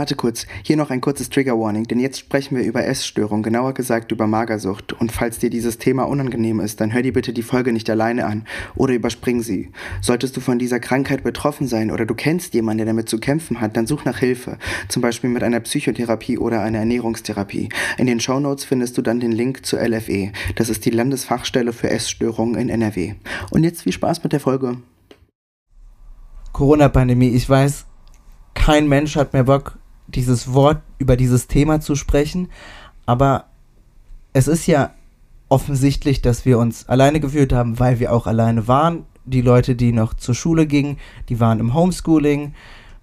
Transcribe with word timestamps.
Warte 0.00 0.14
kurz, 0.14 0.46
hier 0.62 0.78
noch 0.78 0.88
ein 0.88 1.02
kurzes 1.02 1.28
Trigger 1.28 1.60
Warning, 1.60 1.84
denn 1.84 2.00
jetzt 2.00 2.18
sprechen 2.18 2.56
wir 2.56 2.64
über 2.64 2.86
Essstörung, 2.86 3.42
genauer 3.42 3.74
gesagt 3.74 4.12
über 4.12 4.26
Magersucht. 4.26 4.94
Und 4.94 5.12
falls 5.12 5.38
dir 5.38 5.50
dieses 5.50 5.76
Thema 5.76 6.04
unangenehm 6.04 6.58
ist, 6.60 6.80
dann 6.80 6.94
hör 6.94 7.02
dir 7.02 7.12
bitte 7.12 7.34
die 7.34 7.42
Folge 7.42 7.70
nicht 7.70 7.90
alleine 7.90 8.24
an 8.24 8.46
oder 8.76 8.94
überspring 8.94 9.42
sie. 9.42 9.68
Solltest 10.00 10.38
du 10.38 10.40
von 10.40 10.58
dieser 10.58 10.80
Krankheit 10.80 11.22
betroffen 11.22 11.68
sein 11.68 11.90
oder 11.90 12.06
du 12.06 12.14
kennst 12.14 12.54
jemanden, 12.54 12.78
der 12.78 12.86
damit 12.86 13.10
zu 13.10 13.18
kämpfen 13.18 13.60
hat, 13.60 13.76
dann 13.76 13.86
such 13.86 14.06
nach 14.06 14.16
Hilfe, 14.16 14.56
zum 14.88 15.02
Beispiel 15.02 15.28
mit 15.28 15.42
einer 15.42 15.60
Psychotherapie 15.60 16.38
oder 16.38 16.62
einer 16.62 16.78
Ernährungstherapie. 16.78 17.68
In 17.98 18.06
den 18.06 18.20
Show 18.20 18.40
Notes 18.40 18.64
findest 18.64 18.96
du 18.96 19.02
dann 19.02 19.20
den 19.20 19.32
Link 19.32 19.66
zur 19.66 19.86
LFE, 19.86 20.32
das 20.54 20.70
ist 20.70 20.86
die 20.86 20.90
Landesfachstelle 20.90 21.74
für 21.74 21.90
Essstörungen 21.90 22.54
in 22.54 22.70
NRW. 22.70 23.16
Und 23.50 23.64
jetzt 23.64 23.82
viel 23.82 23.92
Spaß 23.92 24.22
mit 24.22 24.32
der 24.32 24.40
Folge. 24.40 24.78
Corona-Pandemie, 26.54 27.28
ich 27.28 27.46
weiß, 27.46 27.84
kein 28.54 28.88
Mensch 28.88 29.16
hat 29.16 29.32
mehr 29.32 29.44
Bock, 29.44 29.79
dieses 30.14 30.52
Wort 30.52 30.82
über 30.98 31.16
dieses 31.16 31.46
Thema 31.46 31.80
zu 31.80 31.94
sprechen, 31.94 32.48
aber 33.06 33.46
es 34.32 34.48
ist 34.48 34.66
ja 34.66 34.90
offensichtlich, 35.48 36.22
dass 36.22 36.44
wir 36.44 36.58
uns 36.58 36.88
alleine 36.88 37.20
gefühlt 37.20 37.52
haben, 37.52 37.78
weil 37.78 37.98
wir 37.98 38.12
auch 38.12 38.26
alleine 38.26 38.68
waren. 38.68 39.04
Die 39.24 39.42
Leute, 39.42 39.74
die 39.74 39.92
noch 39.92 40.14
zur 40.14 40.34
Schule 40.34 40.66
gingen, 40.66 40.98
die 41.28 41.40
waren 41.40 41.60
im 41.60 41.74
Homeschooling. 41.74 42.54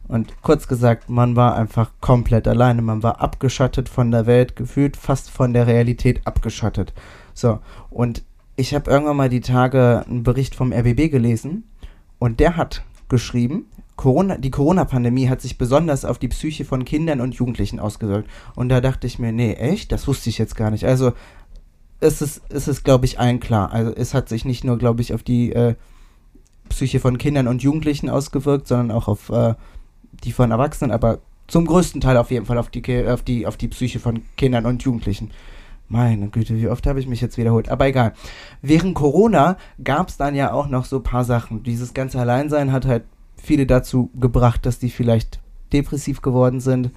Und 0.08 0.42
kurz 0.42 0.68
gesagt, 0.68 1.10
man 1.10 1.36
war 1.36 1.56
einfach 1.56 1.92
komplett 2.00 2.48
alleine. 2.48 2.82
Man 2.82 3.04
war 3.04 3.20
abgeschottet 3.22 3.90
von 3.90 4.12
der 4.12 4.26
Welt, 4.26 4.56
gefühlt 4.56 4.96
fast 4.96 5.30
von 5.30 5.54
der 5.54 5.68
Realität 5.68 6.26
abgeschottet. 6.26 6.94
So, 7.34 7.60
und 7.90 8.24
ich 8.56 8.74
habe 8.74 8.90
irgendwann 8.90 9.18
mal 9.18 9.30
die 9.30 9.42
Tage 9.42 10.06
einen 10.08 10.24
Bericht 10.24 10.56
vom 10.56 10.72
RBB 10.72 11.12
gelesen 11.12 11.66
und 12.18 12.40
der 12.40 12.56
hat 12.56 12.84
geschrieben, 13.10 13.66
Corona, 13.98 14.38
die 14.38 14.52
Corona-Pandemie 14.52 15.28
hat 15.28 15.42
sich 15.42 15.58
besonders 15.58 16.06
auf 16.06 16.20
die 16.20 16.28
Psyche 16.30 16.64
von 16.64 16.86
Kindern 16.86 17.20
und 17.20 17.36
Jugendlichen 17.36 17.80
ausgewirkt. 17.80 18.30
Und 18.56 18.70
da 18.70 18.80
dachte 18.80 19.08
ich 19.08 19.20
mir, 19.20 19.34
nee, 19.34 19.54
echt? 19.54 19.92
Das 19.92 20.08
wusste 20.08 20.30
ich 20.30 20.38
jetzt 20.38 20.56
gar 20.56 20.72
nicht. 20.72 20.86
Also 20.86 21.12
es 22.00 22.22
ist, 22.22 22.42
es 22.50 22.68
ist, 22.68 22.84
glaube 22.84 23.06
ich, 23.06 23.20
allen 23.20 23.40
klar. 23.40 23.72
Also 23.74 23.92
es 23.92 24.14
hat 24.14 24.30
sich 24.30 24.46
nicht 24.46 24.64
nur, 24.64 24.78
glaube 24.78 25.02
ich, 25.02 25.14
auf 25.16 25.24
die 25.24 25.52
äh, 25.52 25.76
Psyche 26.70 27.00
von 27.00 27.18
Kindern 27.18 27.48
und 27.48 27.64
Jugendlichen 27.64 28.10
ausgewirkt, 28.10 28.68
sondern 28.68 28.92
auch 28.92 29.08
auf 29.08 29.30
äh, 29.30 29.56
die 30.24 30.32
von 30.32 30.52
Erwachsenen, 30.52 30.92
aber 30.92 31.20
zum 31.48 31.66
größten 31.66 32.00
Teil 32.00 32.18
auf 32.18 32.30
jeden 32.30 32.46
Fall 32.46 32.58
auf 32.60 32.70
die, 32.70 33.08
auf 33.08 33.24
die, 33.24 33.48
auf 33.48 33.58
die 33.58 33.68
Psyche 33.68 34.00
von 34.00 34.22
Kindern 34.36 34.66
und 34.66 34.84
Jugendlichen. 34.84 35.32
Meine 35.90 36.28
Güte, 36.28 36.56
wie 36.58 36.68
oft 36.68 36.86
habe 36.86 37.00
ich 37.00 37.08
mich 37.08 37.22
jetzt 37.22 37.38
wiederholt? 37.38 37.70
Aber 37.70 37.88
egal. 37.88 38.14
Während 38.62 38.94
Corona 38.94 39.58
gab 39.84 40.10
es 40.10 40.18
dann 40.18 40.36
ja 40.36 40.52
auch 40.52 40.68
noch 40.68 40.86
so 40.86 40.98
ein 40.98 41.04
paar 41.04 41.24
Sachen. 41.24 41.64
Dieses 41.64 41.94
ganze 41.94 42.20
Alleinsein 42.20 42.74
hat 42.74 42.86
halt 42.86 43.06
viele 43.48 43.66
dazu 43.66 44.12
gebracht, 44.20 44.66
dass 44.66 44.78
die 44.78 44.90
vielleicht 44.90 45.40
depressiv 45.74 46.22
geworden 46.22 46.60
sind 46.60 46.92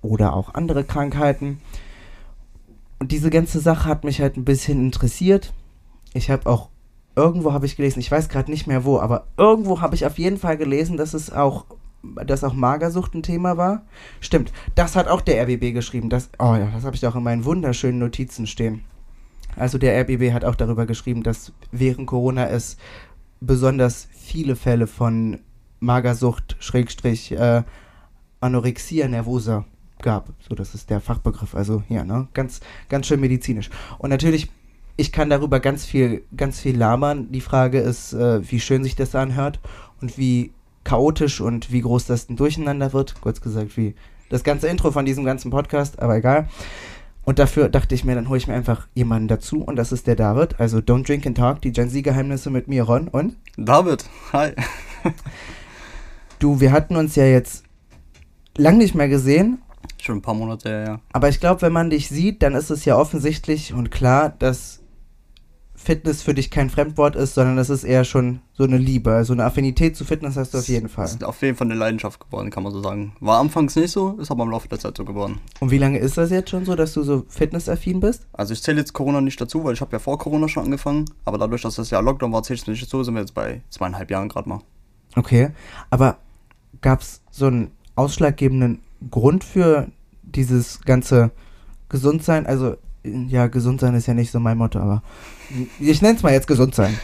oder 0.00 0.34
auch 0.34 0.54
andere 0.54 0.84
Krankheiten. 0.84 1.60
Und 2.98 3.12
diese 3.12 3.30
ganze 3.30 3.60
Sache 3.60 3.88
hat 3.88 4.04
mich 4.04 4.20
halt 4.20 4.36
ein 4.36 4.44
bisschen 4.44 4.80
interessiert. 4.80 5.52
Ich 6.14 6.30
habe 6.30 6.48
auch 6.48 6.70
irgendwo 7.16 7.52
habe 7.52 7.66
ich 7.66 7.76
gelesen, 7.76 8.00
ich 8.00 8.10
weiß 8.10 8.28
gerade 8.28 8.50
nicht 8.50 8.66
mehr 8.66 8.84
wo, 8.84 8.98
aber 8.98 9.26
irgendwo 9.36 9.80
habe 9.80 9.94
ich 9.94 10.06
auf 10.06 10.18
jeden 10.18 10.38
Fall 10.38 10.56
gelesen, 10.56 10.96
dass 10.96 11.14
es 11.14 11.32
auch 11.32 11.66
dass 12.26 12.44
auch 12.44 12.52
Magersucht 12.52 13.14
ein 13.14 13.22
Thema 13.22 13.56
war. 13.56 13.86
Stimmt, 14.20 14.52
das 14.74 14.94
hat 14.94 15.08
auch 15.08 15.22
der 15.22 15.42
RBB 15.42 15.72
geschrieben. 15.72 16.10
Das, 16.10 16.28
oh 16.38 16.54
ja, 16.54 16.68
das 16.74 16.84
habe 16.84 16.94
ich 16.96 17.06
auch 17.06 17.16
in 17.16 17.22
meinen 17.22 17.46
wunderschönen 17.46 17.98
Notizen 17.98 18.46
stehen. 18.46 18.84
Also 19.56 19.78
der 19.78 19.98
RBB 20.02 20.32
hat 20.32 20.44
auch 20.44 20.54
darüber 20.54 20.84
geschrieben, 20.84 21.22
dass 21.22 21.52
während 21.72 22.06
Corona 22.06 22.46
es 22.48 22.76
besonders 23.40 24.06
viele 24.12 24.54
Fälle 24.54 24.86
von 24.86 25.38
Magersucht, 25.84 26.56
Schrägstrich, 26.58 27.32
äh, 27.32 27.62
Anorexia 28.40 29.08
nervosa 29.08 29.64
gab. 30.02 30.30
So, 30.46 30.54
das 30.54 30.74
ist 30.74 30.90
der 30.90 31.00
Fachbegriff. 31.00 31.54
Also, 31.54 31.82
ja, 31.88 32.04
ne? 32.04 32.28
Ganz, 32.34 32.60
ganz 32.88 33.06
schön 33.06 33.20
medizinisch. 33.20 33.70
Und 33.98 34.10
natürlich, 34.10 34.50
ich 34.96 35.12
kann 35.12 35.30
darüber 35.30 35.60
ganz 35.60 35.84
viel, 35.84 36.24
ganz 36.36 36.60
viel 36.60 36.76
labern. 36.76 37.32
Die 37.32 37.40
Frage 37.40 37.80
ist, 37.80 38.12
äh, 38.12 38.50
wie 38.50 38.60
schön 38.60 38.84
sich 38.84 38.96
das 38.96 39.14
anhört 39.14 39.60
und 40.00 40.18
wie 40.18 40.52
chaotisch 40.84 41.40
und 41.40 41.72
wie 41.72 41.80
groß 41.80 42.06
das 42.06 42.28
ein 42.28 42.36
Durcheinander 42.36 42.92
wird. 42.92 43.20
Kurz 43.20 43.40
gesagt, 43.40 43.76
wie 43.76 43.94
das 44.28 44.44
ganze 44.44 44.68
Intro 44.68 44.90
von 44.90 45.04
diesem 45.04 45.24
ganzen 45.24 45.50
Podcast, 45.50 46.00
aber 46.00 46.16
egal. 46.16 46.48
Und 47.24 47.38
dafür 47.38 47.70
dachte 47.70 47.94
ich 47.94 48.04
mir, 48.04 48.14
dann 48.14 48.28
hole 48.28 48.36
ich 48.36 48.46
mir 48.46 48.54
einfach 48.54 48.86
jemanden 48.94 49.28
dazu 49.28 49.62
und 49.62 49.76
das 49.76 49.92
ist 49.92 50.06
der 50.06 50.16
David. 50.16 50.60
Also 50.60 50.78
Don't 50.78 51.06
Drink 51.06 51.26
and 51.26 51.38
Talk, 51.38 51.62
die 51.62 51.72
Gen 51.72 51.88
Z-Geheimnisse 51.88 52.50
mit 52.50 52.68
mir, 52.68 52.82
Ron 52.84 53.08
und 53.08 53.36
David, 53.56 54.04
hi. 54.32 54.52
Du, 56.44 56.60
wir 56.60 56.72
hatten 56.72 56.96
uns 56.96 57.16
ja 57.16 57.24
jetzt 57.24 57.64
lang 58.58 58.76
nicht 58.76 58.94
mehr 58.94 59.08
gesehen. 59.08 59.62
Schon 59.98 60.18
ein 60.18 60.20
paar 60.20 60.34
Monate, 60.34 60.68
ja, 60.68 60.84
ja. 60.84 61.00
Aber 61.14 61.30
ich 61.30 61.40
glaube, 61.40 61.62
wenn 61.62 61.72
man 61.72 61.88
dich 61.88 62.10
sieht, 62.10 62.42
dann 62.42 62.54
ist 62.54 62.68
es 62.68 62.84
ja 62.84 62.98
offensichtlich 62.98 63.72
und 63.72 63.90
klar, 63.90 64.28
dass 64.28 64.82
Fitness 65.74 66.20
für 66.20 66.34
dich 66.34 66.50
kein 66.50 66.68
Fremdwort 66.68 67.16
ist, 67.16 67.32
sondern 67.32 67.56
das 67.56 67.70
ist 67.70 67.82
eher 67.82 68.04
schon 68.04 68.40
so 68.52 68.64
eine 68.64 68.76
Liebe. 68.76 69.14
Also 69.14 69.32
eine 69.32 69.46
Affinität 69.46 69.96
zu 69.96 70.04
Fitness 70.04 70.36
hast 70.36 70.52
du 70.52 70.58
auf 70.58 70.68
jeden 70.68 70.90
Fall. 70.90 71.06
Das 71.06 71.14
ist 71.14 71.24
auf 71.24 71.40
jeden 71.40 71.56
Fall 71.56 71.66
eine 71.66 71.76
Leidenschaft 71.76 72.20
geworden, 72.20 72.50
kann 72.50 72.62
man 72.62 72.74
so 72.74 72.82
sagen. 72.82 73.16
War 73.20 73.40
anfangs 73.40 73.74
nicht 73.76 73.92
so, 73.92 74.18
ist 74.20 74.30
aber 74.30 74.42
im 74.42 74.50
Laufe 74.50 74.68
der 74.68 74.78
Zeit 74.78 74.98
so 74.98 75.06
geworden. 75.06 75.40
Und 75.60 75.70
wie 75.70 75.78
lange 75.78 75.98
ist 75.98 76.18
das 76.18 76.30
jetzt 76.30 76.50
schon 76.50 76.66
so, 76.66 76.76
dass 76.76 76.92
du 76.92 77.04
so 77.04 77.24
fitnessaffin 77.26 78.00
bist? 78.00 78.26
Also 78.34 78.52
ich 78.52 78.62
zähle 78.62 78.80
jetzt 78.80 78.92
Corona 78.92 79.22
nicht 79.22 79.40
dazu, 79.40 79.64
weil 79.64 79.72
ich 79.72 79.80
habe 79.80 79.92
ja 79.92 79.98
vor 79.98 80.18
Corona 80.18 80.46
schon 80.46 80.64
angefangen. 80.64 81.06
Aber 81.24 81.38
dadurch, 81.38 81.62
dass 81.62 81.76
das 81.76 81.88
ja 81.88 82.00
Lockdown 82.00 82.34
war, 82.34 82.42
zähle 82.42 82.56
ich 82.56 82.60
es 82.60 82.66
nicht 82.66 82.82
dazu, 82.82 83.02
sind 83.02 83.14
wir 83.14 83.20
jetzt 83.20 83.32
bei 83.32 83.62
zweieinhalb 83.70 84.10
Jahren 84.10 84.28
gerade 84.28 84.46
mal. 84.46 84.60
Okay, 85.16 85.50
aber 85.90 86.18
gab 86.84 87.00
es 87.00 87.22
so 87.30 87.46
einen 87.46 87.70
ausschlaggebenden 87.96 88.80
Grund 89.10 89.42
für 89.42 89.88
dieses 90.22 90.82
ganze 90.82 91.30
Gesundsein? 91.88 92.46
Also, 92.46 92.76
ja, 93.02 93.46
Gesundsein 93.46 93.94
ist 93.94 94.06
ja 94.06 94.12
nicht 94.12 94.30
so 94.30 94.38
mein 94.38 94.58
Motto, 94.58 94.78
aber 94.78 95.02
ich 95.80 96.02
nenne 96.02 96.16
es 96.16 96.22
mal 96.22 96.32
jetzt 96.32 96.46
Gesundsein. 96.46 96.94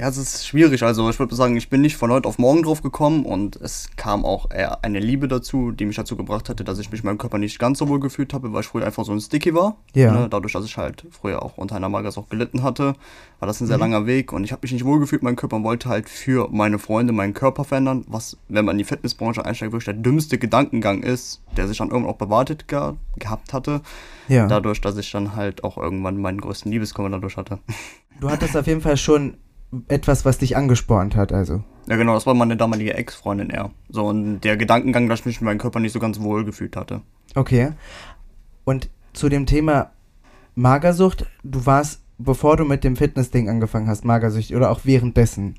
Ja, 0.00 0.08
es 0.08 0.16
ist 0.16 0.46
schwierig. 0.46 0.82
Also 0.82 1.10
ich 1.10 1.18
würde 1.18 1.34
sagen, 1.34 1.58
ich 1.58 1.68
bin 1.68 1.82
nicht 1.82 1.98
von 1.98 2.10
heute 2.10 2.26
auf 2.26 2.38
morgen 2.38 2.62
drauf 2.62 2.80
gekommen 2.80 3.26
und 3.26 3.56
es 3.56 3.90
kam 3.96 4.24
auch 4.24 4.50
eher 4.50 4.82
eine 4.82 4.98
Liebe 4.98 5.28
dazu, 5.28 5.72
die 5.72 5.84
mich 5.84 5.96
dazu 5.96 6.16
gebracht 6.16 6.48
hatte, 6.48 6.64
dass 6.64 6.78
ich 6.78 6.90
mich 6.90 7.04
meinem 7.04 7.18
Körper 7.18 7.36
nicht 7.36 7.58
ganz 7.58 7.80
so 7.80 7.86
wohl 7.86 8.00
gefühlt 8.00 8.32
habe, 8.32 8.50
weil 8.54 8.62
ich 8.62 8.68
früher 8.68 8.86
einfach 8.86 9.04
so 9.04 9.12
ein 9.12 9.20
Sticky 9.20 9.54
war. 9.54 9.76
Ja. 9.92 10.12
Ne? 10.12 10.28
Dadurch, 10.30 10.54
dass 10.54 10.64
ich 10.64 10.78
halt 10.78 11.04
früher 11.10 11.42
auch 11.42 11.58
unter 11.58 11.76
einer 11.76 11.90
Magersucht 11.90 12.30
gelitten 12.30 12.62
hatte, 12.62 12.94
war 13.40 13.46
das 13.46 13.60
ein 13.60 13.66
sehr 13.66 13.76
mhm. 13.76 13.82
langer 13.82 14.06
Weg 14.06 14.32
und 14.32 14.42
ich 14.42 14.52
habe 14.52 14.60
mich 14.62 14.72
nicht 14.72 14.86
wohl 14.86 15.00
gefühlt. 15.00 15.22
Mein 15.22 15.36
Körper 15.36 15.62
wollte 15.62 15.90
halt 15.90 16.08
für 16.08 16.48
meine 16.50 16.78
Freunde 16.78 17.12
meinen 17.12 17.34
Körper 17.34 17.64
verändern, 17.64 18.06
was, 18.08 18.38
wenn 18.48 18.64
man 18.64 18.76
in 18.76 18.78
die 18.78 18.84
Fitnessbranche 18.84 19.44
einsteigt, 19.44 19.72
wirklich 19.72 19.84
der 19.84 19.92
dümmste 19.92 20.38
Gedankengang 20.38 21.02
ist, 21.02 21.42
der 21.58 21.68
sich 21.68 21.76
dann 21.76 21.90
irgendwann 21.90 22.14
auch 22.14 22.18
bewahrtet 22.18 22.68
ge 22.68 22.94
gehabt 23.18 23.52
hatte. 23.52 23.82
Ja. 24.28 24.46
Dadurch, 24.46 24.80
dass 24.80 24.96
ich 24.96 25.12
dann 25.12 25.36
halt 25.36 25.62
auch 25.62 25.76
irgendwann 25.76 26.16
meinen 26.16 26.40
größten 26.40 26.72
Liebeskummer 26.72 27.10
dadurch 27.10 27.36
hatte. 27.36 27.58
Du 28.18 28.30
hattest 28.30 28.56
auf 28.56 28.66
jeden 28.66 28.80
Fall 28.80 28.96
schon 28.96 29.34
etwas, 29.88 30.24
was 30.24 30.38
dich 30.38 30.56
angespornt 30.56 31.16
hat, 31.16 31.32
also. 31.32 31.62
Ja, 31.86 31.96
genau, 31.96 32.14
das 32.14 32.26
war 32.26 32.34
meine 32.34 32.56
damalige 32.56 32.94
Ex-Freundin 32.94 33.50
eher. 33.50 33.70
So, 33.88 34.06
und 34.06 34.40
der 34.40 34.56
Gedankengang, 34.56 35.08
dass 35.08 35.20
ich 35.20 35.26
mich 35.26 35.40
mit 35.40 35.46
meinem 35.46 35.58
Körper 35.58 35.80
nicht 35.80 35.92
so 35.92 35.98
ganz 35.98 36.20
wohl 36.20 36.44
gefühlt 36.44 36.76
hatte. 36.76 37.02
Okay. 37.34 37.72
Und 38.64 38.90
zu 39.12 39.28
dem 39.28 39.46
Thema 39.46 39.90
Magersucht, 40.54 41.26
du 41.42 41.66
warst, 41.66 42.02
bevor 42.18 42.56
du 42.56 42.64
mit 42.64 42.84
dem 42.84 42.96
Fitness-Ding 42.96 43.48
angefangen 43.48 43.88
hast, 43.88 44.04
magersüchtig 44.04 44.56
oder 44.56 44.70
auch 44.70 44.80
währenddessen? 44.84 45.56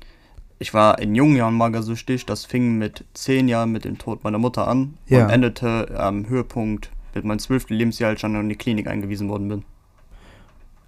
Ich 0.58 0.72
war 0.72 0.98
in 1.00 1.14
jungen 1.14 1.36
Jahren 1.36 1.54
magersüchtig. 1.54 2.24
Das 2.24 2.44
fing 2.44 2.78
mit 2.78 3.04
zehn 3.14 3.48
Jahren 3.48 3.72
mit 3.72 3.84
dem 3.84 3.98
Tod 3.98 4.22
meiner 4.22 4.38
Mutter 4.38 4.68
an 4.68 4.94
ja. 5.08 5.24
und 5.24 5.30
endete 5.30 5.98
am 5.98 6.28
Höhepunkt 6.28 6.90
mit 7.14 7.24
meinem 7.24 7.40
zwölften 7.40 7.74
Lebensjahr, 7.74 8.10
als 8.10 8.18
ich 8.18 8.22
dann 8.22 8.36
in 8.36 8.48
die 8.48 8.56
Klinik 8.56 8.86
eingewiesen 8.86 9.28
worden 9.28 9.48
bin. 9.48 9.64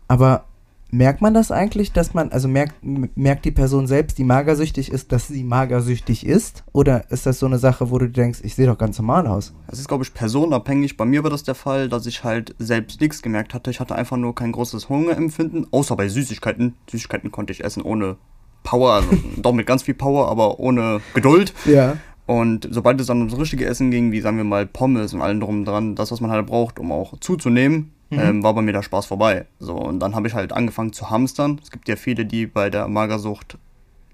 Aber 0.07 0.45
Merkt 0.95 1.21
man 1.23 1.35
das 1.35 1.51
eigentlich, 1.51 1.91
dass 1.91 2.15
man, 2.15 2.31
also 2.31 2.47
merkt, 2.47 2.77
merkt 3.17 3.45
die 3.45 3.51
Person 3.51 3.89
selbst, 3.89 4.17
die 4.17 4.23
magersüchtig 4.23 4.93
ist, 4.93 5.11
dass 5.11 5.27
sie 5.27 5.43
magersüchtig 5.43 6.25
ist? 6.25 6.63
Oder 6.73 7.11
ist 7.11 7.27
das 7.27 7.41
so 7.41 7.47
eine 7.47 7.59
Sache, 7.59 7.91
wo 7.91 7.99
du 7.99 8.09
denkst, 8.09 8.39
ich 8.45 8.55
sehe 8.55 8.69
doch 8.69 8.79
ganz 8.79 8.97
normal 8.99 9.27
aus? 9.27 9.55
Das 9.67 9.81
ist, 9.81 9.89
glaube 9.89 10.05
ich, 10.05 10.15
personenabhängig. 10.15 10.97
Bei 10.97 11.05
mir 11.05 11.25
war 11.25 11.31
das 11.31 11.43
der 11.43 11.57
Fall, 11.57 11.89
dass 11.89 12.07
ich 12.07 12.23
halt 12.23 12.55
selbst 12.61 13.01
nichts 13.01 13.23
gemerkt 13.23 13.55
hatte. 13.55 13.73
Ich 13.73 13.81
hatte 13.81 13.97
einfach 13.97 14.17
nur 14.17 14.37
kein 14.37 14.53
großes 14.53 14.89
Hungerempfinden, 14.89 15.67
außer 15.73 15.97
bei 15.97 16.07
Süßigkeiten. 16.07 16.75
Süßigkeiten 16.89 17.33
konnte 17.33 17.53
ich 17.53 17.65
essen 17.65 17.83
ohne 17.83 18.15
Power, 18.63 18.93
also 18.93 19.09
doch 19.37 19.53
mit 19.53 19.67
ganz 19.67 19.83
viel 19.83 19.95
Power, 19.95 20.29
aber 20.29 20.61
ohne 20.61 21.01
Geduld. 21.13 21.55
Ja. 21.65 21.97
Und 22.27 22.69
sobald 22.71 23.01
es 23.01 23.09
dann 23.09 23.19
ums 23.19 23.37
richtige 23.37 23.67
Essen 23.67 23.91
ging, 23.91 24.13
wie 24.13 24.21
sagen 24.21 24.37
wir 24.37 24.45
mal 24.45 24.65
Pommes 24.65 25.13
und 25.13 25.23
allem 25.23 25.41
drum 25.41 25.65
dran, 25.65 25.97
das, 25.97 26.13
was 26.13 26.21
man 26.21 26.31
halt 26.31 26.47
braucht, 26.47 26.79
um 26.79 26.93
auch 26.93 27.19
zuzunehmen, 27.19 27.94
mhm. 28.11 28.19
ähm, 28.19 28.43
war 28.43 28.55
bei 28.55 28.63
mir 28.63 28.73
der 28.73 28.83
Spaß 28.83 29.07
vorbei. 29.07 29.47
So, 29.59 29.75
und 29.75 30.01
dann 30.01 30.15
habe 30.15 30.29
ich 30.29 30.35
halt 30.35 30.53
angefangen 30.53 30.93
zu 30.93 31.11
hamstern. 31.11 31.61
Es 31.63 31.71
gibt 31.71 31.89
ja 31.89 31.97
viele, 31.97 32.25
die 32.27 32.47
bei 32.47 32.71
der 32.71 32.89
Magersucht 32.89 33.59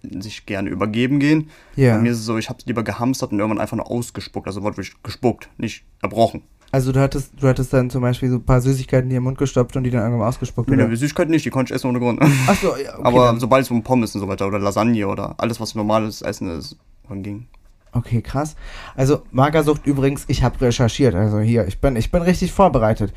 sich 0.03 0.47
gerne 0.47 0.71
übergeben 0.71 1.19
gehen. 1.19 1.51
Ja. 1.77 1.97
Bei 1.97 2.03
mir 2.03 2.13
ist 2.13 2.19
es 2.19 2.25
so, 2.25 2.39
ich 2.39 2.49
habe 2.49 2.59
es 2.59 2.67
lieber 2.67 2.83
gehamstert 2.83 3.33
und 3.33 3.39
irgendwann 3.39 3.61
einfach 3.61 3.77
nur 3.77 3.91
ausgespuckt, 3.91 4.47
also 4.47 4.63
wortwörtlich 4.63 5.03
gespuckt, 5.03 5.51
nicht 5.59 5.85
erbrochen. 6.03 6.43
Also 6.73 6.93
du 6.93 7.01
hattest, 7.01 7.33
du 7.41 7.49
hattest 7.49 7.73
dann 7.73 7.91
zum 7.91 8.03
Beispiel 8.03 8.31
so 8.31 8.37
ein 8.37 8.45
paar 8.45 8.61
Süßigkeiten 8.61 9.11
in 9.11 9.15
den 9.15 9.23
Mund 9.25 9.37
gestopft 9.37 9.77
und 9.77 9.83
die 9.83 9.91
dann 9.91 10.03
irgendwann 10.03 10.29
ausgespuckt, 10.29 10.71
oder? 10.71 10.87
Nee, 10.87 10.95
Süßigkeiten 10.95 11.31
nicht, 11.31 11.45
die 11.45 11.51
konnte 11.51 11.73
ich 11.73 11.77
essen 11.77 11.89
ohne 11.89 11.99
Grund. 11.99 12.21
Ach 12.23 12.63
ja, 12.63 12.69
okay, 12.71 12.89
Aber 13.03 13.27
dann. 13.27 13.41
sobald 13.41 13.65
es 13.65 13.71
um 13.71 13.83
Pommes 13.83 14.15
und 14.15 14.21
so 14.21 14.29
weiter 14.29 14.47
oder 14.47 14.61
Lasagne 14.61 15.07
oder 15.07 15.35
alles, 15.39 15.61
was 15.61 15.75
normales 15.75 16.23
Essen 16.23 16.49
ist, 16.57 16.77
dann 17.09 17.23
ging. 17.25 17.49
Okay, 17.93 18.23
krass. 18.23 18.55
Also 18.95 19.23
Magersucht 19.33 19.85
übrigens, 19.85 20.25
ich 20.29 20.45
habe 20.45 20.61
recherchiert, 20.61 21.17
also 21.17 21.41
hier, 21.41 21.67
ich 21.67 21.81
bin, 21.81 21.97
ich 21.97 22.13
bin 22.13 22.23
richtig 22.23 22.53
vorbereitet. 22.53 23.13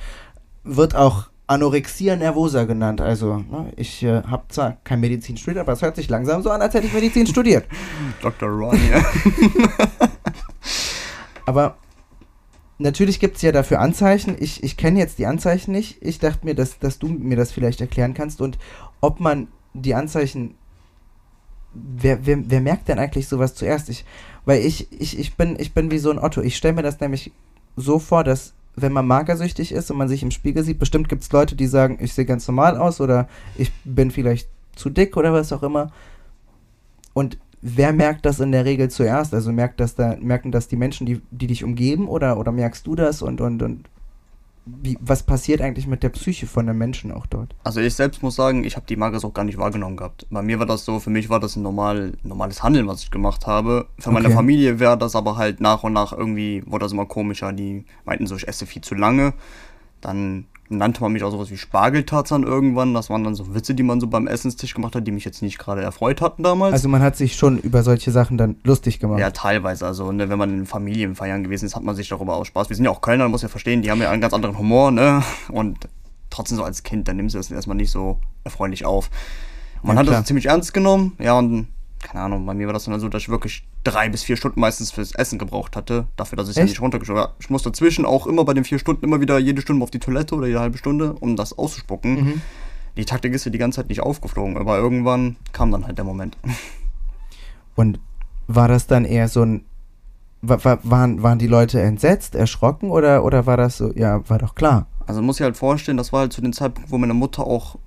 Wird 0.63 0.95
auch 0.95 1.29
Anorexia 1.47 2.15
nervosa 2.15 2.63
genannt. 2.63 3.01
Also, 3.01 3.37
ne, 3.37 3.73
ich 3.75 4.03
äh, 4.03 4.23
habe 4.23 4.43
zwar 4.47 4.77
kein 4.83 4.99
Medizin 5.01 5.37
studiert, 5.37 5.61
aber 5.61 5.73
es 5.73 5.81
hört 5.81 5.95
sich 5.95 6.09
langsam 6.09 6.41
so 6.41 6.49
an, 6.49 6.61
als 6.61 6.73
hätte 6.73 6.87
ich 6.87 6.93
Medizin 6.93 7.27
studiert. 7.27 7.65
Dr. 8.21 8.49
Ron, 8.49 8.79
ja. 8.89 9.03
aber 11.45 11.75
natürlich 12.77 13.19
gibt 13.19 13.35
es 13.35 13.41
ja 13.41 13.51
dafür 13.51 13.79
Anzeichen. 13.79 14.37
Ich, 14.39 14.63
ich 14.63 14.77
kenne 14.77 14.99
jetzt 14.99 15.19
die 15.19 15.25
Anzeichen 15.25 15.71
nicht. 15.71 15.97
Ich 16.01 16.19
dachte 16.19 16.45
mir, 16.45 16.55
dass, 16.55 16.79
dass 16.79 16.97
du 16.97 17.07
mir 17.07 17.35
das 17.35 17.51
vielleicht 17.51 17.81
erklären 17.81 18.13
kannst 18.13 18.39
und 18.39 18.57
ob 19.01 19.19
man 19.19 19.47
die 19.73 19.95
Anzeichen. 19.95 20.55
Wer, 21.73 22.25
wer, 22.25 22.37
wer 22.49 22.61
merkt 22.61 22.87
denn 22.87 22.99
eigentlich 22.99 23.27
sowas 23.27 23.55
zuerst? 23.55 23.89
Ich, 23.89 24.05
weil 24.45 24.61
ich, 24.61 24.91
ich, 24.91 25.17
ich, 25.17 25.35
bin, 25.35 25.59
ich 25.59 25.73
bin 25.73 25.89
wie 25.89 25.97
so 25.97 26.11
ein 26.11 26.19
Otto. 26.19 26.41
Ich 26.41 26.55
stelle 26.55 26.75
mir 26.75 26.83
das 26.83 26.99
nämlich 26.99 27.31
so 27.75 27.97
vor, 27.97 28.23
dass 28.23 28.53
wenn 28.75 28.91
man 28.91 29.07
magersüchtig 29.07 29.71
ist 29.71 29.91
und 29.91 29.97
man 29.97 30.07
sich 30.07 30.23
im 30.23 30.31
Spiegel 30.31 30.63
sieht, 30.63 30.79
bestimmt 30.79 31.09
gibt 31.09 31.23
es 31.23 31.31
Leute, 31.31 31.55
die 31.55 31.67
sagen, 31.67 31.97
ich 32.01 32.13
sehe 32.13 32.25
ganz 32.25 32.47
normal 32.47 32.77
aus 32.77 33.01
oder 33.01 33.27
ich 33.57 33.71
bin 33.83 34.11
vielleicht 34.11 34.49
zu 34.75 34.89
dick 34.89 35.15
oder 35.17 35.33
was 35.33 35.53
auch 35.53 35.63
immer. 35.63 35.91
Und 37.13 37.37
wer 37.61 37.93
merkt 37.93 38.25
das 38.25 38.39
in 38.39 38.51
der 38.51 38.65
Regel 38.65 38.89
zuerst? 38.89 39.33
Also 39.33 39.51
merkt 39.51 39.79
das 39.79 39.95
da, 39.95 40.15
merken 40.19 40.51
das 40.51 40.67
die 40.67 40.75
Menschen, 40.75 41.05
die, 41.05 41.21
die 41.31 41.47
dich 41.47 41.63
umgeben 41.63 42.07
oder, 42.07 42.37
oder 42.37 42.51
merkst 42.51 42.85
du 42.87 42.95
das 42.95 43.21
und, 43.21 43.41
und, 43.41 43.61
und 43.61 43.89
wie, 44.65 44.97
was 45.01 45.23
passiert 45.23 45.61
eigentlich 45.61 45.87
mit 45.87 46.03
der 46.03 46.09
Psyche 46.09 46.47
von 46.47 46.65
den 46.67 46.77
Menschen 46.77 47.11
auch 47.11 47.25
dort? 47.25 47.53
Also 47.63 47.81
ich 47.81 47.93
selbst 47.93 48.23
muss 48.23 48.35
sagen, 48.35 48.63
ich 48.63 48.75
habe 48.75 48.85
die 48.85 48.95
Magersucht 48.95 49.33
gar 49.33 49.43
nicht 49.43 49.57
wahrgenommen 49.57 49.97
gehabt. 49.97 50.25
Bei 50.29 50.41
mir 50.41 50.59
war 50.59 50.65
das 50.65 50.85
so, 50.85 50.99
für 50.99 51.09
mich 51.09 51.29
war 51.29 51.39
das 51.39 51.55
ein 51.55 51.63
normal, 51.63 52.13
normales 52.23 52.63
Handeln, 52.63 52.87
was 52.87 53.03
ich 53.03 53.11
gemacht 53.11 53.45
habe. 53.45 53.87
Für 53.99 54.09
okay. 54.09 54.21
meine 54.21 54.33
Familie 54.33 54.79
wäre 54.79 54.97
das 54.97 55.15
aber 55.15 55.35
halt 55.35 55.59
nach 55.59 55.83
und 55.83 55.93
nach 55.93 56.13
irgendwie, 56.13 56.63
wurde 56.65 56.85
das 56.85 56.93
immer 56.93 57.05
komischer. 57.05 57.51
Die 57.51 57.85
meinten 58.05 58.25
so, 58.25 58.35
ich 58.35 58.47
esse 58.47 58.65
viel 58.65 58.81
zu 58.81 58.95
lange. 58.95 59.33
Dann 59.99 60.45
nannte 60.77 61.01
man 61.01 61.13
mich 61.13 61.23
auch 61.23 61.31
sowas 61.31 61.49
wie 61.49 61.57
Spargeltarzan 61.57 62.43
irgendwann. 62.43 62.93
Das 62.93 63.09
waren 63.09 63.23
dann 63.23 63.35
so 63.35 63.53
Witze, 63.53 63.75
die 63.75 63.83
man 63.83 63.99
so 63.99 64.07
beim 64.07 64.27
Essenstisch 64.27 64.73
gemacht 64.73 64.95
hat, 64.95 65.07
die 65.07 65.11
mich 65.11 65.25
jetzt 65.25 65.41
nicht 65.41 65.57
gerade 65.59 65.81
erfreut 65.81 66.21
hatten 66.21 66.43
damals. 66.43 66.73
Also 66.73 66.89
man 66.89 67.01
hat 67.01 67.15
sich 67.15 67.35
schon 67.35 67.57
über 67.57 67.83
solche 67.83 68.11
Sachen 68.11 68.37
dann 68.37 68.57
lustig 68.63 68.99
gemacht. 68.99 69.19
Ja, 69.19 69.31
teilweise. 69.31 69.85
Also 69.85 70.11
ne, 70.11 70.29
wenn 70.29 70.37
man 70.37 70.51
in 70.51 70.65
Familienfeiern 70.65 71.43
gewesen 71.43 71.65
ist, 71.65 71.75
hat 71.75 71.83
man 71.83 71.95
sich 71.95 72.09
darüber 72.09 72.35
auch 72.35 72.45
Spaß. 72.45 72.69
Wir 72.69 72.75
sind 72.75 72.85
ja 72.85 72.91
auch 72.91 73.01
Kölner, 73.01 73.27
muss 73.29 73.41
ja 73.41 73.49
verstehen, 73.49 73.81
die 73.81 73.91
haben 73.91 74.01
ja 74.01 74.09
einen 74.09 74.21
ganz 74.21 74.33
anderen 74.33 74.57
Humor, 74.57 74.91
ne? 74.91 75.23
Und 75.49 75.87
trotzdem 76.29 76.57
so 76.57 76.63
als 76.63 76.83
Kind, 76.83 77.07
dann 77.07 77.17
nimmst 77.17 77.35
du 77.35 77.39
das 77.39 77.51
erstmal 77.51 77.77
nicht 77.77 77.91
so 77.91 78.19
erfreulich 78.43 78.85
auf. 78.85 79.09
man 79.83 79.95
ja, 79.95 80.01
hat 80.01 80.07
das 80.07 80.25
ziemlich 80.25 80.47
ernst 80.47 80.73
genommen, 80.73 81.13
ja, 81.19 81.37
und 81.37 81.67
keine 82.01 82.23
Ahnung, 82.23 82.45
bei 82.45 82.53
mir 82.53 82.67
war 82.67 82.73
das 82.73 82.85
dann 82.85 82.99
so, 82.99 83.09
dass 83.09 83.23
ich 83.23 83.29
wirklich 83.29 83.63
drei 83.83 84.09
bis 84.09 84.23
vier 84.23 84.37
Stunden 84.37 84.59
meistens 84.59 84.91
fürs 84.91 85.13
Essen 85.13 85.39
gebraucht 85.39 85.75
hatte, 85.75 86.07
dafür, 86.15 86.37
dass 86.37 86.49
ich 86.49 86.55
ja 86.55 86.63
nicht 86.63 86.81
runtergeschoben 86.81 87.21
habe. 87.21 87.33
Ich 87.39 87.49
musste 87.49 87.69
dazwischen 87.69 88.05
auch 88.05 88.27
immer 88.27 88.45
bei 88.45 88.53
den 88.53 88.63
vier 88.63 88.79
Stunden 88.79 89.03
immer 89.03 89.19
wieder 89.21 89.37
jede 89.39 89.61
Stunde 89.61 89.83
auf 89.83 89.91
die 89.91 89.99
Toilette 89.99 90.35
oder 90.35 90.47
jede 90.47 90.59
halbe 90.59 90.77
Stunde, 90.77 91.13
um 91.13 91.35
das 91.35 91.57
auszuspucken. 91.57 92.15
Mhm. 92.15 92.41
Die 92.95 93.05
Taktik 93.05 93.33
ist 93.33 93.45
ja 93.45 93.51
die 93.51 93.57
ganze 93.57 93.77
Zeit 93.77 93.89
nicht 93.89 94.01
aufgeflogen, 94.01 94.57
aber 94.57 94.77
irgendwann 94.77 95.35
kam 95.51 95.71
dann 95.71 95.85
halt 95.85 95.97
der 95.97 96.05
Moment. 96.05 96.37
Und 97.75 97.99
war 98.47 98.67
das 98.67 98.87
dann 98.87 99.05
eher 99.05 99.27
so 99.27 99.43
ein 99.43 99.65
war, 100.43 100.79
waren, 100.83 101.23
waren 101.23 101.39
die 101.39 101.47
Leute 101.47 101.81
entsetzt, 101.81 102.35
erschrocken 102.35 102.91
oder, 102.91 103.23
oder 103.23 103.45
war 103.45 103.57
das 103.57 103.77
so, 103.77 103.93
ja, 103.93 104.27
war 104.29 104.39
doch 104.39 104.55
klar? 104.55 104.87
Also 105.07 105.21
muss 105.21 105.39
ich 105.39 105.43
halt 105.43 105.57
vorstellen, 105.57 105.97
das 105.97 106.11
war 106.11 106.21
halt 106.21 106.33
zu 106.33 106.41
dem 106.41 106.53
Zeitpunkt, 106.53 106.91
wo 106.91 106.97
meine 106.97 107.13
Mutter 107.13 107.47
auch 107.47 107.77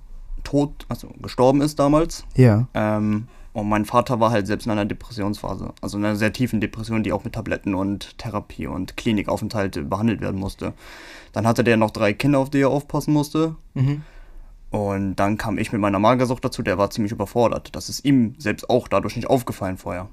tot, 0.43 0.85
also 0.89 1.09
gestorben 1.21 1.61
ist 1.61 1.79
damals. 1.79 2.25
Ja. 2.35 2.67
Ähm, 2.73 3.27
und 3.57 3.69
mein 3.69 3.85
Vater 3.85 4.19
war 4.19 4.29
halt 4.29 4.45
selbst 4.45 4.67
in 4.67 4.71
einer 4.71 4.85
Depressionsphase, 4.85 5.73
also 5.81 5.97
in 5.97 6.05
einer 6.05 6.15
sehr 6.15 6.31
tiefen 6.31 6.61
Depression, 6.61 7.01
die 7.01 7.11
auch 7.11 7.23
mit 7.23 7.33
Tabletten 7.33 7.73
und 7.73 8.15
Therapie 8.19 8.67
und 8.67 8.97
Klinikaufenthalt 8.97 9.89
behandelt 9.89 10.21
werden 10.21 10.39
musste. 10.39 10.73
Dann 11.33 11.47
hatte 11.47 11.63
der 11.63 11.75
noch 11.75 11.89
drei 11.89 12.13
Kinder, 12.13 12.37
auf 12.37 12.51
die 12.51 12.59
er 12.59 12.69
aufpassen 12.69 13.13
musste. 13.13 13.55
Mhm. 13.73 14.03
Und 14.69 15.15
dann 15.15 15.39
kam 15.39 15.57
ich 15.57 15.71
mit 15.71 15.81
meiner 15.81 15.97
Magersucht 15.97 16.45
dazu, 16.45 16.61
der 16.61 16.77
war 16.77 16.91
ziemlich 16.91 17.11
überfordert. 17.11 17.75
Das 17.75 17.89
ist 17.89 18.05
ihm 18.05 18.35
selbst 18.37 18.69
auch 18.69 18.87
dadurch 18.87 19.15
nicht 19.15 19.27
aufgefallen 19.27 19.77
vorher. 19.77 20.07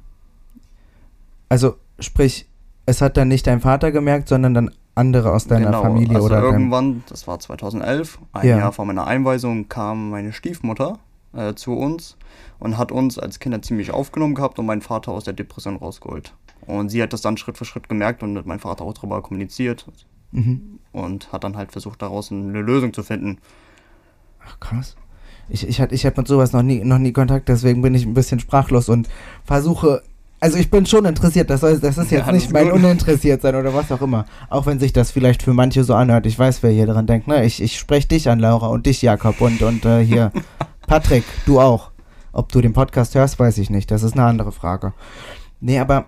Also, 1.51 1.77
sprich, 1.99 2.49
es 2.87 3.03
hat 3.03 3.19
dann 3.19 3.29
nicht 3.29 3.47
dein 3.47 3.61
Vater 3.61 3.93
gemerkt, 3.93 4.31
sondern 4.31 4.55
dann 4.55 4.71
andere 4.95 5.33
aus 5.33 5.47
deiner 5.47 5.67
genau, 5.67 5.83
Familie 5.83 6.15
also 6.15 6.29
oder 6.29 6.41
irgendwann, 6.41 7.05
das 7.11 7.27
war 7.27 7.39
2011, 7.39 8.21
ein 8.33 8.49
ja. 8.49 8.57
Jahr 8.57 8.73
vor 8.73 8.87
meiner 8.87 9.07
Einweisung, 9.07 9.69
kam 9.69 10.09
meine 10.09 10.33
Stiefmutter 10.33 10.99
äh, 11.35 11.53
zu 11.53 11.75
uns 11.75 12.17
und 12.59 12.79
hat 12.79 12.93
uns 12.93 13.19
als 13.19 13.39
Kinder 13.39 13.63
ziemlich 13.63 13.91
aufgenommen 13.91 14.35
gehabt 14.35 14.59
und 14.59 14.67
meinen 14.67 14.83
Vater 14.83 15.13
aus 15.13 15.25
der 15.25 15.35
Depression 15.35 15.77
rausgeholt. 15.77 16.35
Und 16.67 16.89
sie 16.89 17.03
hat 17.03 17.13
das 17.13 17.21
dann 17.21 17.37
Schritt 17.37 17.59
für 17.59 17.65
Schritt 17.65 17.89
gemerkt 17.89 18.23
und 18.23 18.33
mit 18.33 18.47
meinem 18.47 18.61
Vater 18.61 18.85
auch 18.85 18.95
darüber 18.95 19.23
kommuniziert 19.23 19.87
mhm. 20.33 20.79
und 20.93 21.33
hat 21.33 21.45
dann 21.45 21.57
halt 21.57 21.73
versucht, 21.73 22.03
daraus 22.03 22.31
eine 22.31 22.61
Lösung 22.61 22.93
zu 22.93 23.03
finden. 23.03 23.39
Ach 24.47 24.61
krass. 24.61 24.97
Ich, 25.49 25.67
ich 25.69 25.79
ich 25.79 26.07
hab 26.07 26.17
mit 26.17 26.27
sowas 26.27 26.53
noch 26.53 26.63
nie, 26.63 26.83
noch 26.85 26.99
nie 26.99 27.13
Kontakt, 27.13 27.49
deswegen 27.49 27.83
bin 27.83 27.95
ich 27.95 28.07
ein 28.07 28.15
bisschen 28.15 28.41
sprachlos 28.41 28.89
und 28.89 29.09
versuche. 29.45 30.03
Also 30.41 30.59
ich 30.59 30.71
bin 30.71 30.85
schon 30.85 31.05
interessiert, 31.05 31.49
das, 31.49 31.61
soll, 31.61 31.79
das 31.79 31.97
ist 31.97 32.11
jetzt 32.11 32.27
ja, 32.27 32.33
nicht 32.33 32.53
mein. 32.53 32.71
Uninteressiert 32.71 33.43
sein 33.43 33.55
oder 33.55 33.73
was 33.73 33.91
auch 33.93 34.03
immer. 34.03 34.27
Auch 34.51 34.67
wenn 34.67 34.79
sich 34.79 34.93
das 34.93 35.11
vielleicht 35.11 35.43
für 35.43 35.55
manche 35.55 35.85
so 35.85 35.95
anhört. 35.95 36.27
Ich 36.27 36.39
weiß, 36.39 36.63
wer 36.63 36.71
hier 36.71 36.87
dran 36.87 37.07
denkt. 37.07 37.29
Ne? 37.29 37.45
Ich, 37.45 37.63
ich 37.63 37.79
spreche 37.79 38.09
dich 38.09 38.29
an, 38.29 38.41
Laura, 38.41 38.67
und 38.67 38.87
dich, 38.87 39.01
Jakob, 39.01 39.41
und, 39.41 39.63
und 39.63 39.85
äh, 39.85 40.05
hier 40.05 40.33
Patrick, 40.87 41.25
du 41.47 41.61
auch. 41.61 41.94
Ob 42.35 42.51
du 42.51 42.61
den 42.61 42.73
Podcast 42.73 43.15
hörst, 43.15 43.39
weiß 43.39 43.59
ich 43.59 43.71
nicht. 43.71 43.91
Das 43.91 44.03
ist 44.03 44.15
eine 44.15 44.25
andere 44.25 44.53
Frage. 44.53 44.93
Nee, 45.61 45.79
aber. 45.79 46.07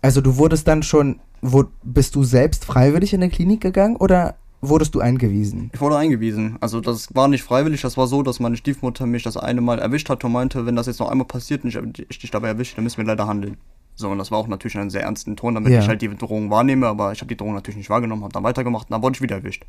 Also, 0.00 0.20
du 0.20 0.36
wurdest 0.36 0.66
dann 0.68 0.82
schon. 0.82 1.20
Wo, 1.44 1.64
bist 1.82 2.14
du 2.14 2.22
selbst 2.22 2.64
freiwillig 2.64 3.12
in 3.12 3.20
der 3.20 3.28
Klinik 3.28 3.60
gegangen 3.60 3.96
oder 3.96 4.36
wurdest 4.60 4.94
du 4.94 5.00
eingewiesen? 5.00 5.70
Ich 5.74 5.80
wurde 5.80 5.96
eingewiesen. 5.96 6.56
Also, 6.60 6.80
das 6.80 7.12
war 7.14 7.26
nicht 7.26 7.42
freiwillig. 7.42 7.82
Das 7.82 7.96
war 7.96 8.06
so, 8.06 8.22
dass 8.22 8.38
meine 8.38 8.56
Stiefmutter 8.56 9.06
mich 9.06 9.24
das 9.24 9.36
eine 9.36 9.60
Mal 9.60 9.80
erwischt 9.80 10.08
hat 10.08 10.22
und 10.24 10.32
meinte, 10.32 10.66
wenn 10.66 10.76
das 10.76 10.86
jetzt 10.86 11.00
noch 11.00 11.10
einmal 11.10 11.26
passiert 11.26 11.64
und 11.64 11.98
ich, 11.98 12.06
ich 12.08 12.18
dich 12.20 12.30
dabei 12.30 12.48
erwische, 12.48 12.76
dann 12.76 12.84
müssen 12.84 12.98
wir 12.98 13.04
leider 13.04 13.26
handeln. 13.26 13.56
So, 13.96 14.08
und 14.08 14.18
das 14.18 14.30
war 14.30 14.38
auch 14.38 14.46
natürlich 14.46 14.78
einen 14.78 14.90
sehr 14.90 15.02
ernsten 15.02 15.36
Ton, 15.36 15.54
damit 15.54 15.72
ja. 15.72 15.80
ich 15.80 15.88
halt 15.88 16.00
die 16.00 16.08
Drohung 16.16 16.48
wahrnehme, 16.48 16.86
aber 16.86 17.12
ich 17.12 17.20
habe 17.20 17.28
die 17.28 17.36
Drohung 17.36 17.54
natürlich 17.54 17.76
nicht 17.76 17.90
wahrgenommen, 17.90 18.22
habe 18.22 18.32
dann 18.32 18.44
weitergemacht 18.44 18.88
und 18.88 18.92
dann 18.92 19.02
wurde 19.02 19.16
ich 19.16 19.20
wieder 19.20 19.36
erwischt. 19.36 19.66